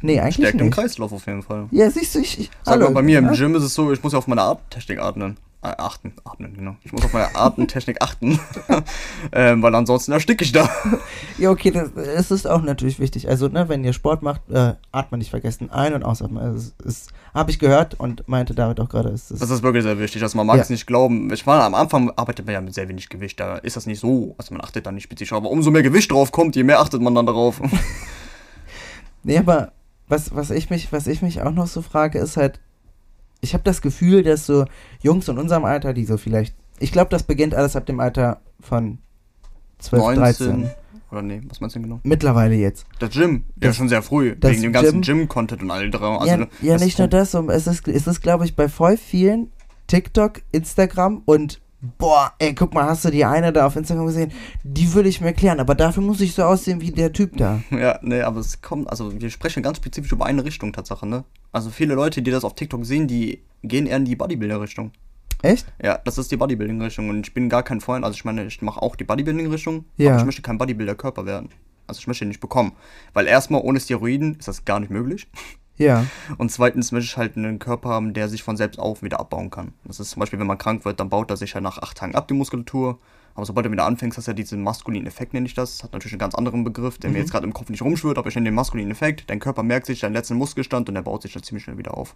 Nee, 0.01 0.19
eigentlich 0.19 0.35
Stärkt 0.35 0.55
nicht. 0.55 0.63
im 0.63 0.71
Kreislauf 0.71 1.11
auf 1.11 1.25
jeden 1.27 1.43
Fall. 1.43 1.67
Ja, 1.71 1.91
siehst 1.91 2.15
du, 2.15 2.19
ich. 2.19 2.39
ich 2.39 2.51
Sag 2.63 2.75
hallo, 2.75 2.85
mal, 2.85 2.93
bei 2.95 3.01
mir 3.03 3.19
im 3.19 3.31
Gym 3.33 3.55
ist 3.55 3.63
es 3.63 3.73
so, 3.73 3.91
ich 3.91 4.01
muss 4.01 4.13
ja 4.13 4.19
auf 4.19 4.27
meine 4.27 4.41
Atemtechnik 4.41 4.99
atmen. 4.99 5.37
Äh, 5.63 5.75
achten, 5.77 6.11
atmen, 6.25 6.53
genau. 6.53 6.75
Ich 6.83 6.91
muss 6.91 7.05
auf 7.05 7.13
meine 7.13 7.33
Atemtechnik 7.37 8.01
achten, 8.01 8.37
ähm, 9.31 9.61
weil 9.61 9.73
ansonsten 9.75 10.11
ersticke 10.11 10.43
ich 10.43 10.51
da. 10.51 10.69
ja, 11.37 11.51
okay, 11.51 11.71
das, 11.71 11.91
das, 11.95 12.31
ist 12.31 12.45
auch 12.45 12.61
natürlich 12.61 12.99
wichtig. 12.99 13.29
Also, 13.29 13.47
ne, 13.47 13.69
wenn 13.69 13.81
ihr 13.85 13.93
Sport 13.93 14.23
macht, 14.23 14.41
äh, 14.51 14.73
atmen 14.91 15.19
nicht 15.19 15.29
vergessen, 15.29 15.71
ein- 15.71 15.93
und 15.93 16.03
ausatmen. 16.03 16.43
Also, 16.43 16.71
ist, 16.83 17.13
habe 17.33 17.49
ich 17.49 17.59
gehört 17.59 17.97
und 17.97 18.27
meinte 18.27 18.53
David 18.53 18.81
auch 18.81 18.89
gerade. 18.89 19.11
Das 19.11 19.31
ist 19.31 19.63
wirklich 19.63 19.83
sehr 19.83 19.97
wichtig. 19.99 20.21
Also, 20.21 20.35
man 20.35 20.47
mag 20.47 20.57
ja. 20.57 20.63
es 20.63 20.69
nicht 20.69 20.85
glauben. 20.85 21.31
Ich 21.31 21.45
meine, 21.45 21.63
am 21.63 21.75
Anfang 21.75 22.11
arbeitet 22.17 22.45
man 22.45 22.55
ja 22.55 22.59
mit 22.59 22.73
sehr 22.73 22.89
wenig 22.89 23.07
Gewicht. 23.07 23.39
Da 23.39 23.55
ist 23.55 23.77
das 23.77 23.85
nicht 23.85 24.01
so, 24.01 24.35
also 24.37 24.53
man 24.53 24.61
achtet 24.61 24.85
da 24.85 24.91
nicht 24.91 25.05
spezifisch. 25.05 25.31
Aber 25.31 25.49
umso 25.49 25.71
mehr 25.71 25.83
Gewicht 25.83 26.11
drauf 26.11 26.33
kommt, 26.33 26.57
je 26.57 26.63
mehr 26.63 26.81
achtet 26.81 27.01
man 27.01 27.15
dann 27.15 27.25
darauf. 27.25 27.61
nee, 29.23 29.37
aber 29.37 29.71
was, 30.09 30.35
was, 30.35 30.49
ich 30.49 30.69
mich, 30.69 30.91
was 30.91 31.07
ich 31.07 31.21
mich 31.21 31.41
auch 31.41 31.53
noch 31.53 31.67
so 31.67 31.81
frage, 31.81 32.19
ist 32.19 32.35
halt, 32.35 32.59
ich 33.43 33.53
habe 33.53 33.63
das 33.63 33.81
Gefühl, 33.81 34.23
dass 34.23 34.45
so 34.45 34.65
Jungs 35.01 35.27
in 35.27 35.37
unserem 35.37 35.65
Alter, 35.65 35.93
die 35.93 36.05
so 36.05 36.17
vielleicht, 36.17 36.55
ich 36.79 36.91
glaube, 36.91 37.09
das 37.09 37.23
beginnt 37.23 37.53
alles 37.53 37.75
ab 37.75 37.85
dem 37.85 37.99
Alter 37.99 38.39
von 38.61 38.99
12, 39.79 40.01
19. 40.01 40.17
13. 40.17 40.71
Oder 41.11 41.21
nee, 41.21 41.41
was 41.47 41.59
meinst 41.59 41.75
du 41.75 41.79
denn 41.79 41.89
genau? 41.89 41.99
Mittlerweile 42.03 42.55
jetzt. 42.55 42.87
Das 42.99 43.11
Gym, 43.11 43.43
das, 43.55 43.67
ja 43.67 43.73
schon 43.73 43.89
sehr 43.89 44.01
früh, 44.01 44.35
wegen 44.39 44.61
dem 44.61 44.71
ganzen 44.71 45.01
Gym-Content 45.01 45.61
und 45.61 45.69
all 45.69 45.91
drei. 45.91 46.17
Also 46.17 46.35
ja, 46.35 46.47
ja 46.61 46.77
nicht 46.77 46.97
nur 46.97 47.07
das, 47.07 47.33
es 47.33 47.67
ist, 47.67 47.87
es 47.87 48.07
ist 48.07 48.21
glaube 48.21 48.45
ich, 48.45 48.55
bei 48.55 48.69
voll 48.69 48.97
vielen 48.97 49.51
TikTok, 49.87 50.41
Instagram 50.51 51.21
und 51.25 51.61
boah, 51.97 52.31
ey, 52.39 52.55
guck 52.55 52.73
mal, 52.73 52.85
hast 52.85 53.03
du 53.03 53.11
die 53.11 53.25
eine 53.25 53.51
da 53.51 53.67
auf 53.67 53.75
Instagram 53.75 54.07
gesehen? 54.07 54.31
Die 54.63 54.93
würde 54.93 55.09
ich 55.09 55.19
mir 55.19 55.27
erklären, 55.27 55.59
aber 55.59 55.75
dafür 55.75 56.01
muss 56.01 56.21
ich 56.21 56.33
so 56.33 56.43
aussehen 56.43 56.81
wie 56.81 56.91
der 56.91 57.11
Typ 57.11 57.37
da. 57.37 57.61
Ja, 57.71 57.99
nee, 58.01 58.21
aber 58.21 58.39
es 58.39 58.61
kommt, 58.61 58.89
also 58.89 59.19
wir 59.19 59.29
sprechen 59.29 59.61
ganz 59.61 59.77
spezifisch 59.77 60.13
über 60.13 60.25
eine 60.25 60.45
Richtung 60.45 60.71
Tatsache, 60.71 61.05
ne? 61.05 61.25
Also 61.53 61.69
viele 61.69 61.93
Leute, 61.93 62.21
die 62.21 62.31
das 62.31 62.43
auf 62.43 62.55
TikTok 62.55 62.85
sehen, 62.85 63.07
die 63.07 63.41
gehen 63.61 63.85
eher 63.85 63.97
in 63.97 64.05
die 64.05 64.15
Bodybuilder-Richtung. 64.15 64.91
Echt? 65.41 65.71
Ja, 65.81 65.99
das 66.03 66.17
ist 66.17 66.31
die 66.31 66.37
Bodybuilding-Richtung 66.37 67.09
und 67.09 67.27
ich 67.27 67.33
bin 67.33 67.47
gar 67.47 67.63
kein 67.63 67.79
Freund, 67.79 68.03
also 68.03 68.15
ich 68.15 68.25
meine, 68.25 68.45
ich 68.45 68.61
mache 68.61 68.81
auch 68.81 68.95
die 68.95 69.03
Bodybuilding-Richtung, 69.03 69.85
ja. 69.97 70.11
aber 70.11 70.19
ich 70.19 70.25
möchte 70.25 70.41
kein 70.41 70.57
Bodybuilder-Körper 70.57 71.25
werden. 71.25 71.49
Also 71.85 71.99
ich 71.99 72.07
möchte 72.07 72.25
ihn 72.25 72.29
nicht 72.29 72.39
bekommen. 72.39 72.73
Weil 73.13 73.27
erstmal 73.27 73.61
ohne 73.61 73.79
Steroiden 73.79 74.35
ist 74.35 74.47
das 74.47 74.65
gar 74.65 74.79
nicht 74.79 74.89
möglich. 74.89 75.27
Ja. 75.77 76.05
Und 76.37 76.51
zweitens 76.51 76.91
möchte 76.91 77.05
ich 77.05 77.17
halt 77.17 77.35
einen 77.35 77.59
Körper 77.59 77.89
haben, 77.89 78.13
der 78.13 78.29
sich 78.29 78.43
von 78.43 78.57
selbst 78.57 78.79
auf 78.79 79.01
wieder 79.01 79.19
abbauen 79.19 79.49
kann. 79.49 79.73
Das 79.85 79.99
ist 79.99 80.11
zum 80.11 80.19
Beispiel, 80.19 80.39
wenn 80.39 80.47
man 80.47 80.57
krank 80.57 80.85
wird, 80.85 80.99
dann 80.99 81.09
baut 81.09 81.31
er 81.31 81.37
sich 81.37 81.55
halt 81.55 81.63
nach 81.63 81.79
acht 81.79 81.97
Tagen 81.97 82.15
ab, 82.15 82.27
die 82.27 82.35
Muskulatur. 82.35 82.99
Aber 83.35 83.45
sobald 83.45 83.65
du 83.65 83.71
wieder 83.71 83.85
anfängst, 83.85 84.17
hast 84.17 84.27
du 84.27 84.31
ja 84.31 84.35
diesen 84.35 84.61
maskulinen 84.61 85.07
Effekt, 85.07 85.33
nenne 85.33 85.47
ich 85.47 85.55
das. 85.55 85.83
Hat 85.83 85.91
natürlich 85.93 86.13
einen 86.13 86.19
ganz 86.19 86.35
anderen 86.35 86.63
Begriff, 86.63 86.99
der 86.99 87.09
mhm. 87.09 87.15
mir 87.15 87.19
jetzt 87.21 87.31
gerade 87.31 87.47
im 87.47 87.53
Kopf 87.53 87.69
nicht 87.69 87.81
rumschwirrt, 87.81 88.19
aber 88.19 88.29
ich 88.29 88.35
nenne 88.35 88.45
den 88.45 88.53
maskulinen 88.53 88.91
Effekt. 88.91 89.29
Dein 89.29 89.39
Körper 89.39 89.63
merkt 89.63 89.87
sich 89.87 90.01
deinen 90.01 90.13
letzten 90.13 90.35
Muskelstand 90.35 90.87
und 90.87 90.95
der 90.95 91.01
baut 91.01 91.23
sich 91.23 91.33
dann 91.33 91.41
ziemlich 91.41 91.63
schnell 91.63 91.77
wieder 91.77 91.97
auf. 91.97 92.15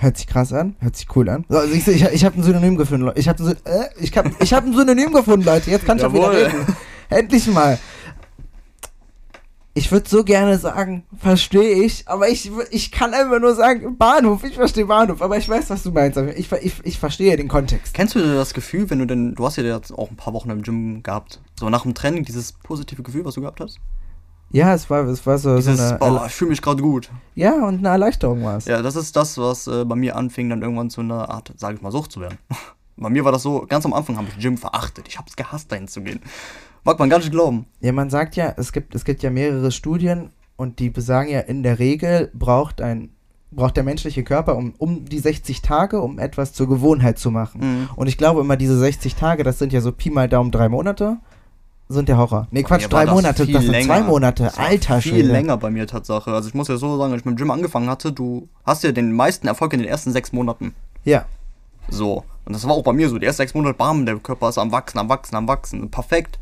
Hört 0.00 0.16
sich 0.16 0.26
krass 0.26 0.52
an, 0.52 0.76
hört 0.80 0.96
sich 0.96 1.08
cool 1.16 1.28
an. 1.28 1.44
Also 1.48 1.72
ich, 1.72 1.86
ich, 1.86 2.02
ich 2.04 2.24
habe 2.24 2.38
ein 2.38 2.42
Synonym 2.42 2.76
gefunden, 2.76 3.10
Ich 3.16 3.28
habe 3.28 3.42
ein, 3.42 3.56
äh, 3.64 3.88
ich 4.00 4.16
hab, 4.16 4.30
ich 4.40 4.52
hab 4.52 4.64
ein 4.64 4.74
Synonym 4.74 5.12
gefunden, 5.12 5.44
Leute. 5.44 5.70
Jetzt 5.70 5.86
kann 5.86 5.98
ich 5.98 6.04
auch 6.04 6.12
wieder 6.12 6.32
reden. 6.32 6.66
Endlich 7.08 7.46
mal 7.48 7.78
ich 9.78 9.92
würde 9.92 10.08
so 10.08 10.24
gerne 10.24 10.58
sagen, 10.58 11.04
verstehe 11.18 11.84
ich, 11.84 12.08
aber 12.08 12.28
ich, 12.28 12.50
ich 12.72 12.90
kann 12.90 13.14
einfach 13.14 13.38
nur 13.38 13.54
sagen, 13.54 13.96
Bahnhof, 13.96 14.42
ich 14.42 14.56
verstehe 14.56 14.86
Bahnhof, 14.86 15.22
aber 15.22 15.38
ich 15.38 15.48
weiß, 15.48 15.70
was 15.70 15.84
du 15.84 15.92
meinst. 15.92 16.18
Ich, 16.36 16.50
ich, 16.50 16.74
ich 16.82 16.98
verstehe 16.98 17.36
den 17.36 17.46
Kontext. 17.46 17.94
Kennst 17.94 18.16
du 18.16 18.18
das 18.18 18.54
Gefühl, 18.54 18.90
wenn 18.90 18.98
du 18.98 19.06
denn, 19.06 19.36
du 19.36 19.46
hast 19.46 19.56
ja 19.56 19.62
jetzt 19.62 19.92
auch 19.92 20.10
ein 20.10 20.16
paar 20.16 20.34
Wochen 20.34 20.50
im 20.50 20.62
Gym 20.62 21.04
gehabt, 21.04 21.40
so 21.58 21.70
nach 21.70 21.82
dem 21.82 21.94
Training, 21.94 22.24
dieses 22.24 22.52
positive 22.52 23.04
Gefühl, 23.04 23.24
was 23.24 23.34
du 23.34 23.42
gehabt 23.42 23.60
hast? 23.60 23.78
Ja, 24.50 24.74
es 24.74 24.90
war, 24.90 25.06
es 25.06 25.24
war 25.26 25.38
so, 25.38 25.56
Dieses, 25.56 25.78
so 25.78 25.84
eine. 25.84 25.98
Boah, 25.98 26.24
ich 26.26 26.34
fühle 26.34 26.50
mich 26.50 26.62
gerade 26.62 26.82
gut. 26.82 27.10
Ja, 27.36 27.52
und 27.66 27.78
eine 27.78 27.88
Erleichterung 27.88 28.42
war 28.42 28.56
es. 28.56 28.64
Ja, 28.64 28.82
das 28.82 28.96
ist 28.96 29.14
das, 29.14 29.38
was 29.38 29.68
äh, 29.68 29.84
bei 29.84 29.94
mir 29.94 30.16
anfing, 30.16 30.48
dann 30.48 30.62
irgendwann 30.62 30.90
zu 30.90 31.02
einer 31.02 31.28
Art, 31.28 31.52
sage 31.56 31.76
ich 31.76 31.82
mal, 31.82 31.92
Sucht 31.92 32.10
zu 32.10 32.20
werden. 32.20 32.38
bei 32.98 33.10
mir 33.10 33.24
war 33.24 33.32
das 33.32 33.42
so, 33.42 33.64
ganz 33.68 33.84
am 33.84 33.92
Anfang 33.92 34.16
habe 34.16 34.28
ich 34.28 34.42
Gym 34.42 34.56
verachtet. 34.56 35.08
Ich 35.08 35.18
habe 35.18 35.28
es 35.28 35.36
gehasst, 35.36 35.70
dahin 35.72 35.88
zu 35.88 36.02
gehen. 36.02 36.20
Mag 36.84 36.98
man 36.98 37.10
gar 37.10 37.18
nicht 37.18 37.30
glauben. 37.30 37.66
Ja, 37.80 37.92
man 37.92 38.10
sagt 38.10 38.36
ja, 38.36 38.54
es 38.56 38.72
gibt, 38.72 38.94
es 38.94 39.04
gibt 39.04 39.22
ja 39.22 39.30
mehrere 39.30 39.70
Studien 39.72 40.30
und 40.56 40.78
die 40.78 40.90
besagen 40.90 41.30
ja, 41.30 41.40
in 41.40 41.62
der 41.62 41.78
Regel 41.78 42.30
braucht 42.34 42.80
ein 42.80 43.10
braucht 43.50 43.76
der 43.76 43.84
menschliche 43.84 44.24
Körper 44.24 44.56
um, 44.56 44.74
um 44.76 45.06
die 45.06 45.18
60 45.18 45.62
Tage, 45.62 46.00
um 46.00 46.18
etwas 46.18 46.52
zur 46.52 46.68
Gewohnheit 46.68 47.18
zu 47.18 47.30
machen. 47.30 47.60
Mhm. 47.60 47.88
Und 47.96 48.06
ich 48.06 48.18
glaube 48.18 48.40
immer, 48.40 48.56
diese 48.56 48.78
60 48.78 49.14
Tage, 49.14 49.42
das 49.42 49.58
sind 49.58 49.72
ja 49.72 49.80
so 49.80 49.90
Pi 49.90 50.10
mal 50.10 50.28
Daumen 50.28 50.50
drei 50.50 50.68
Monate, 50.68 51.16
sind 51.88 52.08
der 52.08 52.18
Horror. 52.18 52.46
Nee, 52.50 52.62
Quatsch, 52.62 52.86
drei 52.90 53.06
Monate, 53.06 53.46
das 53.46 53.62
sind 53.62 53.70
länger. 53.70 53.86
zwei 53.86 54.02
Monate. 54.02 54.44
Das 54.44 54.58
Alter, 54.58 55.00
Viel 55.00 55.12
Schwede. 55.12 55.28
länger 55.28 55.56
bei 55.56 55.70
mir 55.70 55.86
Tatsache. 55.86 56.32
Also 56.32 56.48
ich 56.48 56.54
muss 56.54 56.68
ja 56.68 56.76
so 56.76 56.98
sagen, 56.98 57.12
als 57.12 57.22
ich 57.22 57.24
mit 57.24 57.36
dem 57.36 57.38
Gym 57.38 57.50
angefangen 57.50 57.88
hatte, 57.88 58.12
du 58.12 58.48
hast 58.64 58.84
ja 58.84 58.92
den 58.92 59.12
meisten 59.12 59.46
Erfolg 59.46 59.72
in 59.72 59.80
den 59.80 59.88
ersten 59.88 60.12
sechs 60.12 60.32
Monaten. 60.32 60.74
Ja. 61.04 61.24
So. 61.88 62.24
Und 62.48 62.54
das 62.54 62.66
war 62.66 62.72
auch 62.72 62.82
bei 62.82 62.94
mir 62.94 63.10
so. 63.10 63.18
Die 63.18 63.26
ersten 63.26 63.42
sechs 63.42 63.52
Monate, 63.52 63.76
bam, 63.76 64.06
der 64.06 64.16
Körper 64.16 64.48
ist 64.48 64.56
am 64.56 64.72
Wachsen, 64.72 64.98
am 64.98 65.10
Wachsen, 65.10 65.36
am 65.36 65.46
Wachsen. 65.46 65.90
Perfekt. 65.90 66.38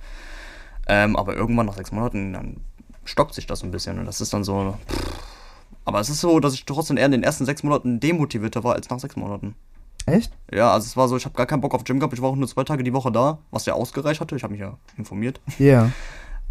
Ähm, 0.86 1.16
aber 1.16 1.34
irgendwann 1.34 1.66
nach 1.66 1.74
sechs 1.74 1.90
Monaten, 1.90 2.32
dann 2.32 2.60
stockt 3.04 3.34
sich 3.34 3.48
das 3.48 3.64
ein 3.64 3.72
bisschen. 3.72 3.98
Und 3.98 4.06
das 4.06 4.20
ist 4.20 4.32
dann 4.32 4.44
so. 4.44 4.78
Aber 5.84 5.98
es 5.98 6.08
ist 6.08 6.20
so, 6.20 6.38
dass 6.38 6.54
ich 6.54 6.64
trotzdem 6.64 6.96
eher 6.96 7.06
in 7.06 7.10
den 7.10 7.24
ersten 7.24 7.44
sechs 7.44 7.64
Monaten 7.64 7.98
demotivierter 7.98 8.62
war 8.62 8.76
als 8.76 8.88
nach 8.88 9.00
sechs 9.00 9.16
Monaten. 9.16 9.56
Echt? 10.06 10.32
Ja, 10.52 10.72
also 10.72 10.86
es 10.86 10.96
war 10.96 11.08
so, 11.08 11.16
ich 11.16 11.24
habe 11.24 11.34
gar 11.34 11.46
keinen 11.46 11.60
Bock 11.60 11.74
auf 11.74 11.82
Gym 11.82 11.98
gehabt. 11.98 12.14
Ich 12.14 12.22
war 12.22 12.30
auch 12.30 12.36
nur 12.36 12.46
zwei 12.46 12.62
Tage 12.62 12.84
die 12.84 12.92
Woche 12.92 13.10
da, 13.10 13.38
was 13.50 13.66
ja 13.66 13.74
ausgereicht 13.74 14.20
hatte. 14.20 14.36
Ich 14.36 14.44
habe 14.44 14.52
mich 14.52 14.60
ja 14.60 14.78
informiert. 14.96 15.40
Ja. 15.58 15.66
Yeah. 15.66 15.92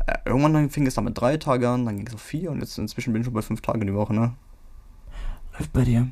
Äh, 0.05 0.17
irgendwann 0.25 0.53
dann 0.53 0.69
fing 0.69 0.85
es 0.85 0.95
dann 0.95 1.05
mit 1.05 1.17
drei 1.17 1.37
Tagen 1.37 1.63
an, 1.63 1.85
dann 1.85 1.95
ging 1.95 2.07
es 2.07 2.13
auf 2.13 2.21
vier 2.21 2.51
und 2.51 2.59
jetzt 2.59 2.77
inzwischen 2.77 3.13
bin 3.13 3.21
ich 3.21 3.25
schon 3.25 3.33
bei 3.33 3.41
fünf 3.41 3.61
Tagen 3.61 3.79
die 3.87 3.93
Woche, 3.93 4.13
ne? 4.13 4.33
Läuft 5.57 5.71
bei 5.71 5.85
dir. 5.85 6.11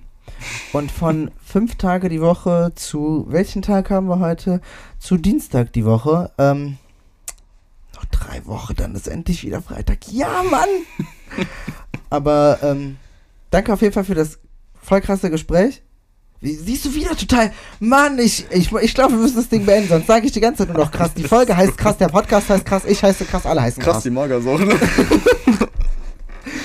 Und 0.72 0.92
von 0.92 1.32
fünf 1.44 1.76
Tage 1.76 2.10
die 2.10 2.22
Woche 2.22 2.72
zu 2.76 3.26
welchen 3.30 3.62
Tag 3.62 3.90
haben 3.90 4.08
wir 4.08 4.20
heute? 4.20 4.62
Zu 5.00 5.18
Dienstag 5.18 5.74
die 5.74 5.86
Woche. 5.86 6.32
Ähm, 6.38 6.78
noch 7.96 8.06
drei 8.06 8.46
Wochen, 8.46 8.76
dann 8.76 8.96
ist 8.96 9.08
endlich 9.08 9.44
wieder 9.44 9.62
Freitag. 9.62 10.12
Ja, 10.12 10.44
Mann! 10.50 10.70
Aber 12.10 12.60
ähm, 12.62 12.98
danke 13.52 13.74
auf 13.74 13.82
jeden 13.82 13.94
Fall 13.94 14.04
für 14.04 14.16
das 14.16 14.40
voll 14.82 15.02
krasse 15.02 15.30
Gespräch. 15.30 15.82
Siehst 16.42 16.84
du 16.84 16.94
wieder 16.94 17.16
total. 17.16 17.54
Mann, 17.80 18.20
ich, 18.20 18.46
ich, 18.52 18.70
ich 18.74 18.94
glaube, 18.94 19.14
wir 19.14 19.20
müssen 19.20 19.38
das 19.38 19.48
Ding 19.48 19.66
beenden, 19.66 19.88
sonst 19.88 20.08
sage 20.08 20.26
ich 20.26 20.34
die 20.34 20.42
ganze 20.42 20.66
Zeit 20.66 20.76
nur 20.76 20.86
noch 20.86 20.92
krass. 20.92 21.14
Die 21.14 21.24
Folge 21.28 21.56
heißt 21.56 21.78
krass, 21.78 21.98
der 21.98 22.10
Podcast 22.10 22.50
heißt 22.50 22.66
krass, 22.66 22.84
ich 22.86 23.02
heiße 23.02 23.24
krass, 23.26 23.46
alle 23.46 23.62
heißen 23.62 23.82
krass. 23.82 23.94
Krass, 23.94 24.04
die 24.04 24.10
Magersäure. 24.10 24.68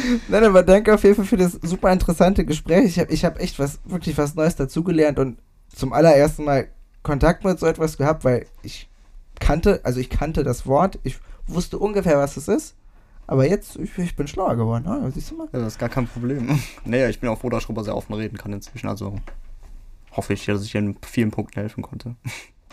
Nein, 0.28 0.44
aber 0.44 0.62
danke 0.62 0.94
auf 0.94 1.02
jeden 1.02 1.16
Fall 1.16 1.24
für 1.24 1.36
das 1.36 1.52
super 1.62 1.92
interessante 1.92 2.44
Gespräch. 2.44 2.84
Ich 2.86 2.98
habe 2.98 3.12
ich 3.12 3.24
hab 3.24 3.40
echt 3.40 3.58
was, 3.58 3.78
wirklich 3.84 4.16
was 4.18 4.34
Neues 4.34 4.56
dazugelernt 4.56 5.18
und 5.18 5.38
zum 5.74 5.92
allerersten 5.92 6.44
Mal 6.44 6.68
Kontakt 7.02 7.44
mit 7.44 7.58
so 7.58 7.66
etwas 7.66 7.96
gehabt, 7.96 8.24
weil 8.24 8.46
ich 8.62 8.88
kannte, 9.40 9.80
also 9.84 10.00
ich 10.00 10.10
kannte 10.10 10.42
das 10.44 10.66
Wort, 10.66 10.98
ich 11.04 11.18
wusste 11.46 11.78
ungefähr, 11.78 12.18
was 12.18 12.36
es 12.36 12.48
ist, 12.48 12.74
Aber 13.26 13.46
jetzt, 13.46 13.76
ich, 13.76 13.96
ich 13.98 14.16
bin 14.16 14.26
schlauer 14.26 14.56
geworden. 14.56 14.86
Ah, 14.86 15.10
siehst 15.12 15.30
du 15.30 15.36
mal? 15.36 15.48
Ja, 15.52 15.58
das 15.60 15.74
ist 15.74 15.78
gar 15.78 15.90
kein 15.90 16.06
Problem. 16.06 16.58
naja, 16.84 17.08
ich 17.10 17.20
bin 17.20 17.28
auch 17.28 17.38
froh, 17.38 17.50
dass 17.50 17.60
ich 17.60 17.66
darüber 17.66 17.84
sehr 17.84 17.94
offen 17.96 18.14
reden 18.14 18.38
kann 18.38 18.52
inzwischen. 18.54 18.88
Also 18.88 19.16
hoffe 20.16 20.32
ich, 20.32 20.46
dass 20.46 20.64
ich 20.64 20.74
in 20.74 20.96
vielen 21.02 21.30
Punkten 21.30 21.60
helfen 21.60 21.82
konnte. 21.82 22.16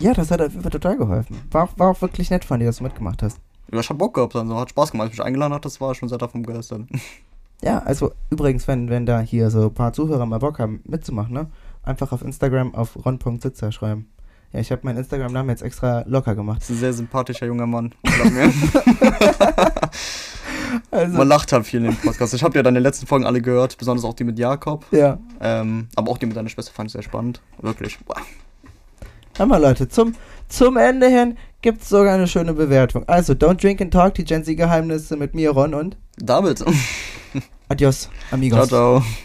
Ja, 0.02 0.14
das 0.14 0.30
hat 0.30 0.42
auf 0.42 0.50
jeden 0.50 0.62
Fall 0.62 0.72
total 0.72 0.98
geholfen. 0.98 1.38
War 1.52 1.64
auch, 1.64 1.80
war 1.80 1.88
auch 1.92 2.02
wirklich 2.02 2.30
nett 2.30 2.44
von 2.44 2.60
dir, 2.60 2.66
dass 2.66 2.80
du 2.80 2.84
mitgemacht 2.84 3.24
hast. 3.24 3.40
Ja, 3.72 3.80
ich 3.80 3.90
hab 3.90 3.98
Bock 3.98 4.14
gehabt, 4.14 4.36
also 4.36 4.60
hat 4.60 4.70
Spaß 4.72 4.92
gemacht. 4.92 5.06
Als 5.06 5.14
ich 5.14 5.20
mich 5.20 5.26
eingeladen 5.26 5.54
hat, 5.54 5.64
das 5.64 5.80
war 5.80 5.96
schon 5.96 6.10
sehr 6.10 6.18
davon 6.18 6.42
begeistert. 6.44 6.82
Ja, 7.64 7.80
also 7.80 8.12
übrigens, 8.30 8.68
wenn, 8.68 8.90
wenn 8.90 9.06
da 9.06 9.20
hier 9.22 9.50
so 9.50 9.64
ein 9.68 9.74
paar 9.74 9.94
Zuhörer 9.94 10.26
mal 10.26 10.40
Bock 10.40 10.60
haben, 10.60 10.82
mitzumachen, 10.86 11.34
ne? 11.34 11.48
Einfach 11.84 12.12
auf 12.12 12.22
Instagram 12.22 12.76
auf 12.76 12.98
ron.sitzer 13.06 13.72
schreiben. 13.72 14.10
Ja, 14.52 14.60
ich 14.60 14.72
habe 14.72 14.82
meinen 14.84 14.98
Instagram-Namen 14.98 15.50
jetzt 15.50 15.62
extra 15.64 16.04
locker 16.08 16.36
gemacht. 16.36 16.62
Das 16.62 16.70
ist 16.70 16.78
ein 16.78 16.80
sehr 16.80 16.94
sympathischer 16.94 17.46
junger 17.46 17.68
Mann. 17.68 17.94
Glaub. 18.04 18.32
Also, 20.92 21.18
Man 21.18 21.28
lacht 21.28 21.52
halt 21.52 21.66
viel 21.66 21.80
in 21.80 21.86
dem 21.92 21.96
Podcast. 21.96 22.34
Ich 22.34 22.44
habe 22.44 22.56
ja 22.56 22.64
deine 22.64 22.80
letzten 22.80 23.06
Folgen 23.08 23.26
alle 23.26 23.42
gehört, 23.42 23.78
besonders 23.78 24.04
auch 24.06 24.14
die 24.14 24.24
mit 24.24 24.40
Jakob. 24.40 24.86
ja. 24.92 25.18
Ähm, 25.42 25.88
aber 25.96 26.12
auch 26.12 26.18
die 26.18 26.26
mit 26.26 26.36
deiner 26.36 26.50
Schwester 26.50 26.74
fand 26.74 26.88
ich 26.88 26.94
sehr 26.94 27.02
spannend. 27.02 27.42
Wirklich. 27.62 27.98
Boah. 28.06 28.16
Hör 29.38 29.46
mal, 29.46 29.62
Leute, 29.62 29.88
zum, 29.90 30.14
zum 30.48 30.78
Ende 30.78 31.08
hin 31.08 31.38
gibt 31.62 31.82
es 31.82 31.90
sogar 31.90 32.14
eine 32.14 32.28
schöne 32.28 32.54
Bewertung. 32.54 33.08
Also, 33.08 33.34
Don't 33.34 33.62
Drink 33.62 33.82
and 33.82 33.94
Talk, 33.94 34.16
die 34.16 34.24
Gen 34.24 34.44
Z-Geheimnisse 34.44 35.18
mit 35.18 35.34
mir, 35.36 35.52
Ron 35.52 35.74
und 35.74 35.98
David. 36.18 36.58
Adios, 37.70 38.10
amigos. 38.32 38.70
ciao, 38.70 39.02
ciao. 39.02 39.25